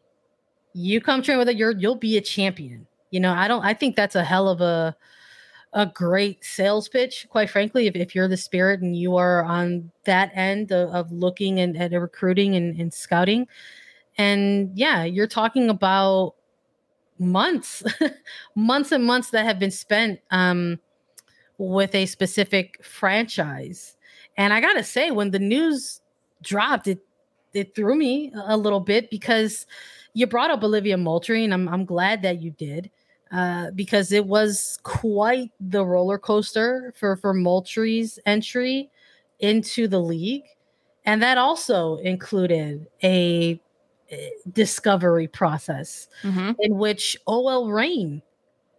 [0.74, 3.64] you come train with it, you're you'll be a champion." You know, I don't.
[3.64, 4.96] I think that's a hell of a
[5.74, 7.86] a great sales pitch, quite frankly.
[7.86, 11.76] If, if you're the spirit and you are on that end of, of looking and
[11.76, 13.46] at recruiting and, and scouting,
[14.16, 16.34] and yeah, you're talking about
[17.18, 17.82] months,
[18.54, 20.78] months and months that have been spent um,
[21.58, 23.96] with a specific franchise.
[24.39, 26.01] And I gotta say, when the news
[26.43, 27.01] dropped, it
[27.53, 29.66] it threw me a little bit because
[30.14, 32.91] you brought up Olivia Moultrie, and I'm I'm glad that you did.
[33.30, 38.91] Uh, because it was quite the roller coaster for for Moultrie's entry
[39.41, 40.45] into the league,
[41.05, 43.61] and that also included a
[44.53, 46.53] discovery process mm-hmm.
[46.61, 48.22] in which OL Reign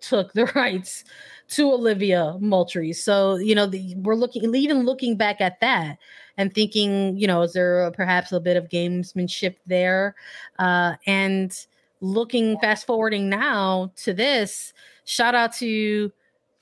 [0.02, 1.04] took the rights
[1.50, 2.94] to Olivia Moultrie.
[2.94, 5.98] So, you know, the, we're looking, even looking back at that
[6.38, 10.16] and thinking, you know, is there a, perhaps a bit of gamesmanship there?
[10.60, 11.66] Uh, and
[12.02, 14.74] looking, fast forwarding now to this,
[15.06, 16.12] shout out to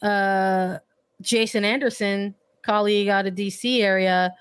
[0.01, 0.77] uh,
[1.21, 2.33] Jason Anderson,
[2.63, 4.33] colleague out of DC area,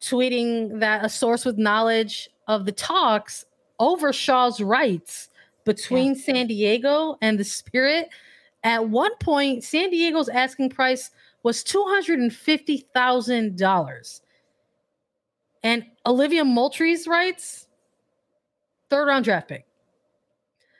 [0.00, 3.44] tweeting that a source with knowledge of the talks
[3.80, 5.30] over Shaw's rights
[5.64, 6.22] between yeah.
[6.22, 8.08] San Diego and the Spirit.
[8.62, 11.10] At one point, San Diego's asking price
[11.42, 14.20] was $250,000.
[15.62, 17.66] And Olivia Moultrie's rights,
[18.90, 19.64] third round draft pick.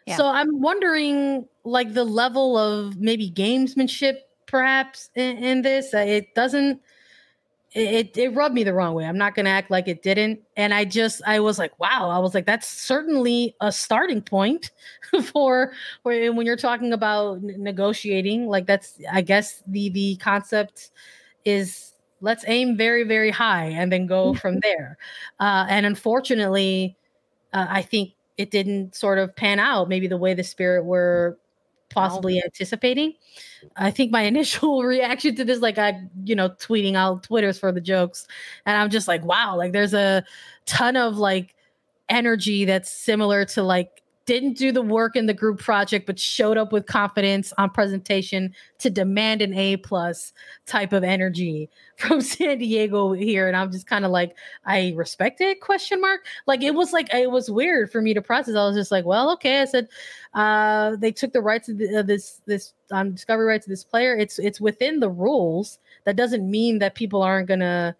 [0.07, 0.17] Yeah.
[0.17, 4.17] So I'm wondering, like, the level of maybe gamesmanship,
[4.47, 5.95] perhaps, in, in this.
[5.95, 6.83] It doesn't
[7.75, 9.05] it, it rubbed me the wrong way.
[9.05, 10.41] I'm not going to act like it didn't.
[10.57, 14.71] And I just, I was like, wow, I was like, that's certainly a starting point
[15.33, 15.73] for,
[16.05, 18.47] when you're talking about negotiating.
[18.47, 20.93] Like that's, I guess the, the concept
[21.45, 24.97] is let's aim very, very high and then go from there.
[25.41, 26.97] Uh, and unfortunately,
[27.53, 31.39] uh, I think it didn't sort of pan out maybe the way the spirit were
[31.95, 33.15] possibly anticipating.
[33.77, 37.73] I think my initial reaction to this, like I, you know, tweeting out Twitters for
[37.73, 38.27] the jokes,
[38.67, 40.25] and I'm just like, wow, like there's a
[40.67, 41.55] ton of like
[42.09, 46.57] energy that's similar to like didn't do the work in the group project but showed
[46.57, 50.33] up with confidence on presentation to demand an a plus
[50.67, 53.47] type of energy from san diego here.
[53.47, 56.25] And i'm just kind of like i respect it question mark.
[56.47, 58.55] Like it was like it was weird for me to process.
[58.55, 59.63] I was just like well okay.
[59.63, 59.89] I said
[60.35, 64.17] uh they took the rights of the, this this um, discovery rights of this player.
[64.17, 65.79] It's it's within the rules.
[66.05, 67.97] That doesn't mean that people aren't gonna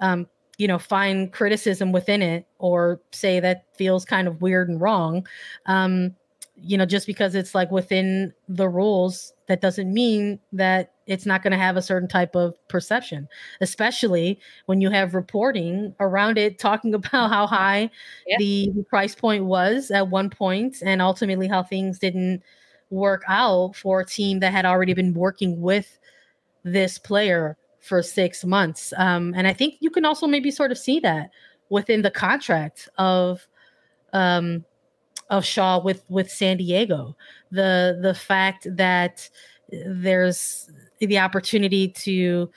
[0.00, 0.26] um
[0.60, 5.26] you know find criticism within it or say that feels kind of weird and wrong
[5.64, 6.14] um
[6.54, 11.42] you know just because it's like within the rules that doesn't mean that it's not
[11.42, 13.26] going to have a certain type of perception
[13.62, 17.90] especially when you have reporting around it talking about how high
[18.26, 18.36] yeah.
[18.38, 22.42] the price point was at one point and ultimately how things didn't
[22.90, 25.98] work out for a team that had already been working with
[26.64, 28.92] this player for six months.
[28.96, 31.30] Um, and I think you can also maybe sort of see that
[31.70, 33.46] within the contract of
[34.12, 34.64] um,
[35.30, 37.16] of Shaw with with San Diego.
[37.50, 39.28] The the fact that
[39.70, 42.50] there's the opportunity to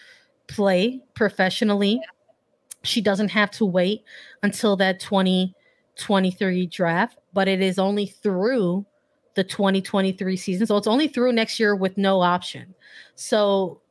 [0.47, 2.01] play professionally.
[2.84, 4.03] She doesn't have to wait
[4.41, 8.86] until that 2023 draft, but it is only through
[9.36, 10.67] the 2023 season.
[10.67, 12.76] So it's only through next year with no option.
[13.15, 13.82] So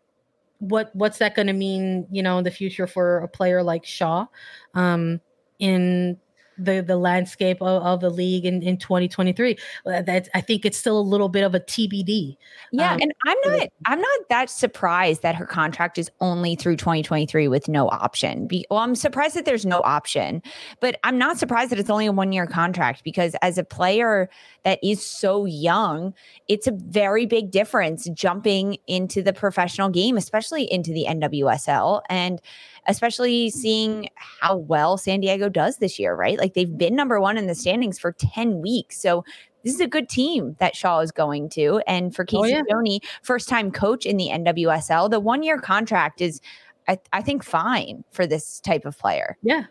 [0.62, 3.84] what what's that going to mean you know in the future for a player like
[3.84, 4.26] shaw?
[4.74, 5.20] Um
[5.58, 6.18] in
[6.59, 10.76] the the landscape of, of the league in, in 2023 uh, that i think it's
[10.76, 12.36] still a little bit of a tbd
[12.72, 16.76] yeah um, and i'm not i'm not that surprised that her contract is only through
[16.76, 18.46] 2023 with no option.
[18.46, 20.42] Be, well i'm surprised that there's no option
[20.80, 24.28] but i'm not surprised that it's only a one year contract because as a player
[24.64, 26.14] that is so young
[26.48, 32.40] it's a very big difference jumping into the professional game especially into the nwsl and
[32.88, 36.38] especially seeing how well San Diego does this year, right?
[36.38, 39.00] Like they've been number one in the standings for 10 weeks.
[39.00, 39.24] So
[39.64, 41.82] this is a good team that Shaw is going to.
[41.86, 42.98] And for Casey oh, yeah.
[43.22, 46.40] First time coach in the NWSL, the one year contract is,
[46.88, 49.36] I, I, think, fine for this type of player.
[49.42, 49.64] Yeah.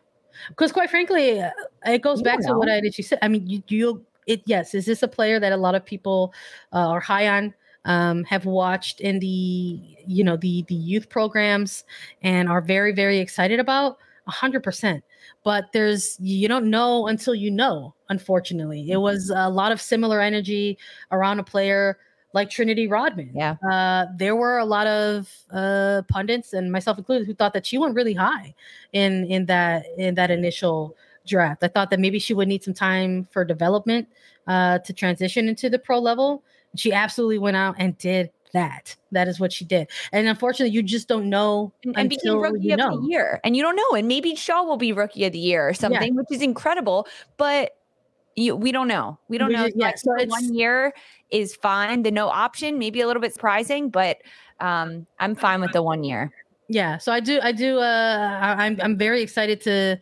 [0.50, 1.52] Because quite frankly, uh,
[1.86, 2.98] it goes you back to what I did.
[2.98, 5.76] You said, I mean, you, you, it, yes, is this a player that a lot
[5.76, 6.34] of people
[6.72, 7.54] uh, are high on?
[7.86, 11.84] Um, have watched in the you know the the youth programs
[12.22, 13.98] and are very very excited about
[14.30, 15.02] 100%
[15.44, 19.02] but there's you don't know until you know unfortunately it mm-hmm.
[19.02, 20.78] was a lot of similar energy
[21.12, 21.98] around a player
[22.34, 23.32] like Trinity Rodman.
[23.36, 23.56] Yeah.
[23.70, 27.78] Uh, there were a lot of uh, pundits and myself included who thought that she
[27.78, 28.54] went really high
[28.94, 30.96] in in that in that initial
[31.28, 31.64] draft.
[31.64, 34.08] I thought that maybe she would need some time for development
[34.48, 36.44] uh, to transition into the pro level.
[36.76, 38.96] She absolutely went out and did that.
[39.12, 39.88] That is what she did.
[40.12, 43.02] And unfortunately, you just don't know and, and became rookie of know.
[43.02, 43.40] the year.
[43.44, 43.98] And you don't know.
[43.98, 46.22] And maybe Shaw will be rookie of the year or something, yeah.
[46.22, 47.08] which is incredible.
[47.38, 47.78] But
[48.36, 49.20] you, we don't know.
[49.28, 49.66] We don't we know.
[49.66, 50.94] Just, yeah, so one year
[51.30, 52.04] is fine.
[52.04, 54.22] The no option, maybe a little bit surprising, but
[54.60, 56.32] um, I'm fine with the one year.
[56.70, 56.98] Yeah.
[56.98, 57.40] So I do.
[57.42, 57.80] I do.
[57.80, 58.80] Uh, I'm.
[58.82, 59.98] I'm very excited to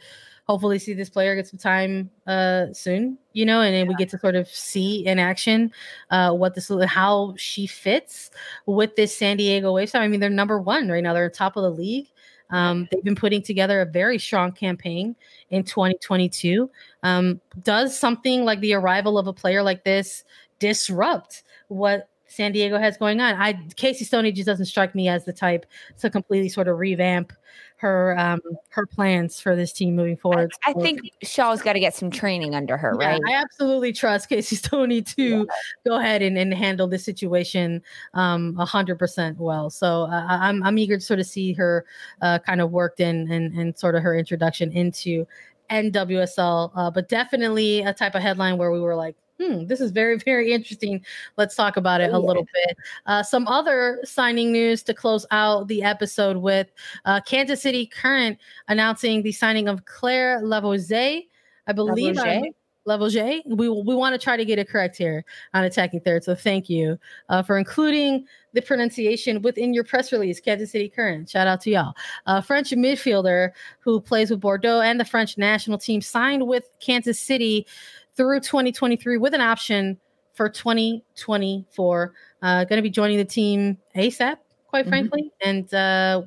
[0.50, 3.88] hopefully see this player get some time uh, soon, you know, and then yeah.
[3.88, 5.72] we get to sort of see in action
[6.10, 8.32] uh, what this how she fits
[8.66, 9.94] with this San Diego Waves.
[9.94, 12.08] I mean, they're number one right now; they're top of the league.
[12.50, 15.16] Um, they've been putting together a very strong campaign
[15.52, 16.68] in 2022.
[17.04, 20.24] Um, does something like the arrival of a player like this
[20.58, 23.36] disrupt what San Diego has going on?
[23.36, 25.68] I Casey Stoney just doesn't strike me as the type
[26.00, 27.34] to completely sort of revamp
[27.80, 30.52] her um her plans for this team moving forward.
[30.66, 33.22] I, I think Shaw's got to get some training under her, yeah, right?
[33.28, 35.44] I absolutely trust Casey Stoney to yeah.
[35.88, 37.82] go ahead and, and handle this situation
[38.14, 39.70] um a hundred percent well.
[39.70, 41.86] So uh, I'm I'm eager to sort of see her
[42.22, 45.26] uh, kind of worked in and and sort of her introduction into
[45.70, 49.92] NWSL, uh, but definitely a type of headline where we were like, hmm, this is
[49.92, 51.04] very, very interesting.
[51.38, 52.78] Let's talk about it oh, a little bit.
[53.06, 56.72] Uh, some other signing news to close out the episode with
[57.06, 58.38] uh, Kansas City Current
[58.68, 61.22] announcing the signing of Claire Lavoisier.
[61.68, 62.52] I believe Lavoisier?
[62.90, 63.42] Lavogez.
[63.46, 65.24] We we want to try to get it correct here
[65.54, 66.24] on attacking third.
[66.24, 66.98] So thank you
[67.30, 71.30] uh, for including the pronunciation within your press release, Kansas City Current.
[71.30, 71.94] Shout out to y'all.
[72.26, 77.20] Uh, French midfielder who plays with Bordeaux and the French national team signed with Kansas
[77.20, 77.68] City
[78.16, 79.98] through 2023 with an option
[80.34, 82.14] for 2024.
[82.42, 84.38] Uh, going to be joining the team ASAP,
[84.68, 84.90] quite mm-hmm.
[84.90, 86.22] frankly, and uh,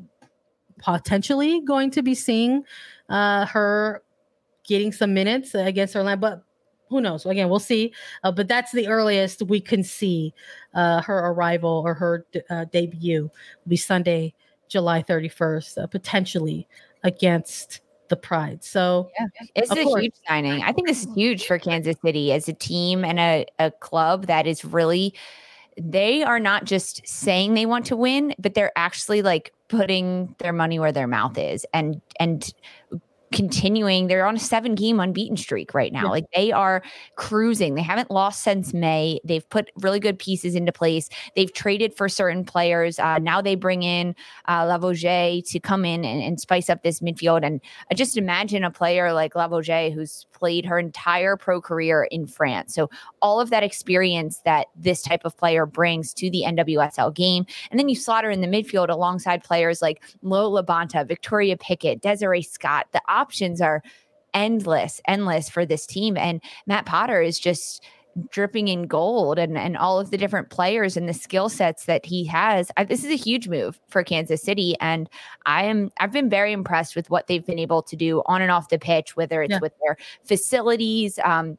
[0.78, 2.64] potentially going to be seeing
[3.08, 4.02] uh, her
[4.64, 6.20] getting some minutes against Orlando.
[6.20, 6.44] But
[6.92, 7.24] who knows?
[7.24, 7.92] Again, we'll see.
[8.22, 10.34] Uh, but that's the earliest we can see
[10.74, 14.34] uh, her arrival or her uh, debut will be Sunday,
[14.68, 16.68] July 31st, uh, potentially
[17.02, 17.80] against
[18.12, 18.62] the Pride.
[18.62, 20.02] So yeah, it's a course.
[20.02, 20.62] huge signing.
[20.62, 24.26] I think this is huge for Kansas City as a team and a, a club
[24.26, 25.14] that is really
[25.80, 30.52] they are not just saying they want to win, but they're actually like putting their
[30.52, 32.52] money where their mouth is and and
[33.32, 34.06] continuing.
[34.06, 36.04] They're on a seven game unbeaten streak right now.
[36.04, 36.10] Yeah.
[36.10, 36.82] Like they are
[37.16, 37.74] cruising.
[37.74, 39.20] They haven't lost since May.
[39.24, 41.08] They've put really good pieces into place.
[41.34, 42.98] They've traded for certain players.
[42.98, 44.14] Uh, now they bring in
[44.46, 47.44] uh, to come in and, and, spice up this midfield.
[47.44, 47.60] And
[47.90, 52.74] I just imagine a player like Lavogez who's played her entire pro career in France.
[52.74, 57.46] So all of that experience that this type of player brings to the NWSL game.
[57.70, 62.42] And then you slaughter in the midfield alongside players like Lo LaBonta, Victoria Pickett, Desiree
[62.42, 62.86] Scott.
[62.92, 63.82] The options are
[64.34, 66.16] endless, endless for this team.
[66.16, 67.84] And Matt Potter is just
[68.30, 72.04] dripping in gold and, and all of the different players and the skill sets that
[72.04, 72.70] he has.
[72.76, 74.74] I, this is a huge move for Kansas City.
[74.80, 75.08] And
[75.46, 78.50] I am, I've been very impressed with what they've been able to do on and
[78.50, 79.60] off the pitch, whether it's yeah.
[79.62, 81.56] with their facilities, um,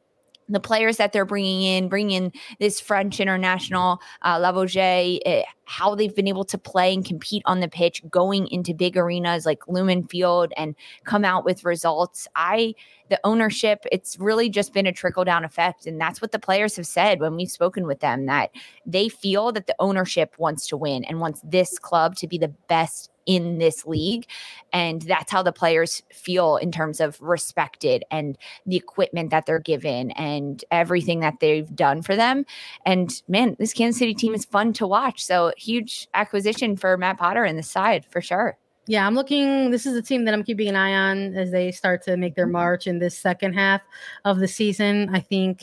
[0.48, 6.14] the players that they're bringing in, bringing in this French international, uh, eh, how they've
[6.14, 10.06] been able to play and compete on the pitch, going into big arenas like Lumen
[10.06, 10.74] Field and
[11.04, 12.28] come out with results.
[12.36, 12.74] I,
[13.08, 15.86] the ownership, it's really just been a trickle down effect.
[15.86, 18.50] And that's what the players have said when we've spoken with them that
[18.84, 22.54] they feel that the ownership wants to win and wants this club to be the
[22.68, 24.26] best in this league.
[24.72, 29.58] And that's how the players feel in terms of respected and the equipment that they're
[29.58, 32.44] given and everything that they've done for them.
[32.84, 35.24] And man, this Kansas City team is fun to watch.
[35.24, 38.58] So huge acquisition for Matt Potter and the side for sure.
[38.86, 39.70] Yeah, I'm looking.
[39.70, 42.34] This is a team that I'm keeping an eye on as they start to make
[42.34, 42.52] their mm-hmm.
[42.52, 43.80] march in this second half
[44.26, 45.08] of the season.
[45.14, 45.62] I think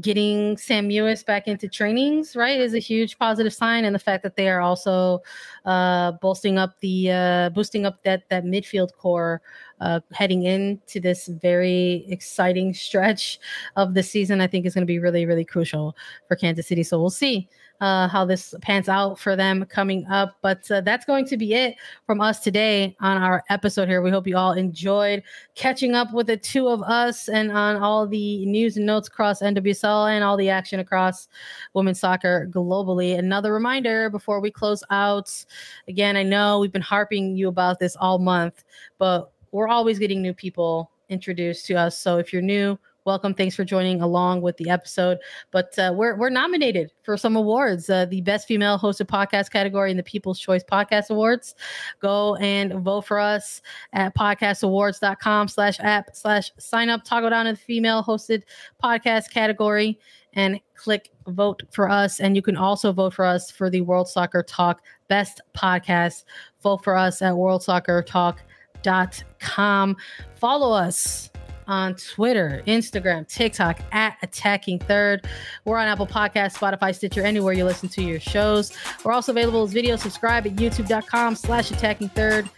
[0.00, 4.22] getting Sam Mewis back into trainings, right, is a huge positive sign, and the fact
[4.22, 5.22] that they are also
[5.64, 9.40] uh, boosting up the uh, boosting up that that midfield core
[9.80, 13.38] uh, heading into this very exciting stretch
[13.76, 15.96] of the season, I think is going to be really really crucial
[16.28, 16.82] for Kansas City.
[16.82, 17.48] So we'll see
[17.80, 20.36] uh, how this pans out for them coming up.
[20.42, 24.02] But uh, that's going to be it from us today on our episode here.
[24.02, 25.22] We hope you all enjoyed
[25.54, 29.42] catching up with the two of us and on all the news and notes across
[29.42, 31.28] NWSL and all the action across
[31.74, 33.18] women's soccer globally.
[33.18, 35.44] Another reminder before we close out
[35.88, 38.64] again, I know we've been harping you about this all month,
[38.98, 41.98] but we're always getting new people introduced to us.
[41.98, 43.32] So if you're new, welcome.
[43.32, 45.16] Thanks for joining along with the episode.
[45.52, 49.90] But uh, we're we're nominated for some awards, uh, the best female hosted podcast category
[49.90, 51.54] in the People's Choice Podcast Awards.
[52.00, 57.04] Go and vote for us at podcastawards.com slash app slash sign up.
[57.04, 58.42] Toggle down to the female hosted
[58.82, 59.98] podcast category
[60.34, 62.18] and click vote for us.
[62.20, 66.24] And you can also vote for us for the World Soccer Talk Best Podcast.
[66.62, 69.96] Vote for us at worldsoccertalk.com.
[70.34, 71.30] Follow us
[71.68, 75.26] on Twitter, Instagram, TikTok at Attacking Third.
[75.64, 78.72] We're on Apple Podcasts, Spotify, Stitcher, anywhere you listen to your shows.
[79.04, 79.96] We're also available as video.
[79.96, 82.48] Subscribe at youtube.com slash attacking third.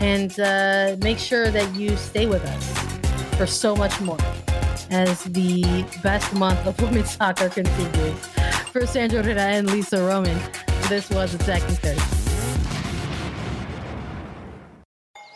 [0.00, 4.18] And uh, make sure that you stay with us for so much more
[4.90, 8.26] as the best month of women's soccer continues.
[8.72, 10.38] For Sandra Herrera and Lisa Roman,
[10.88, 12.23] this was Attacking Third.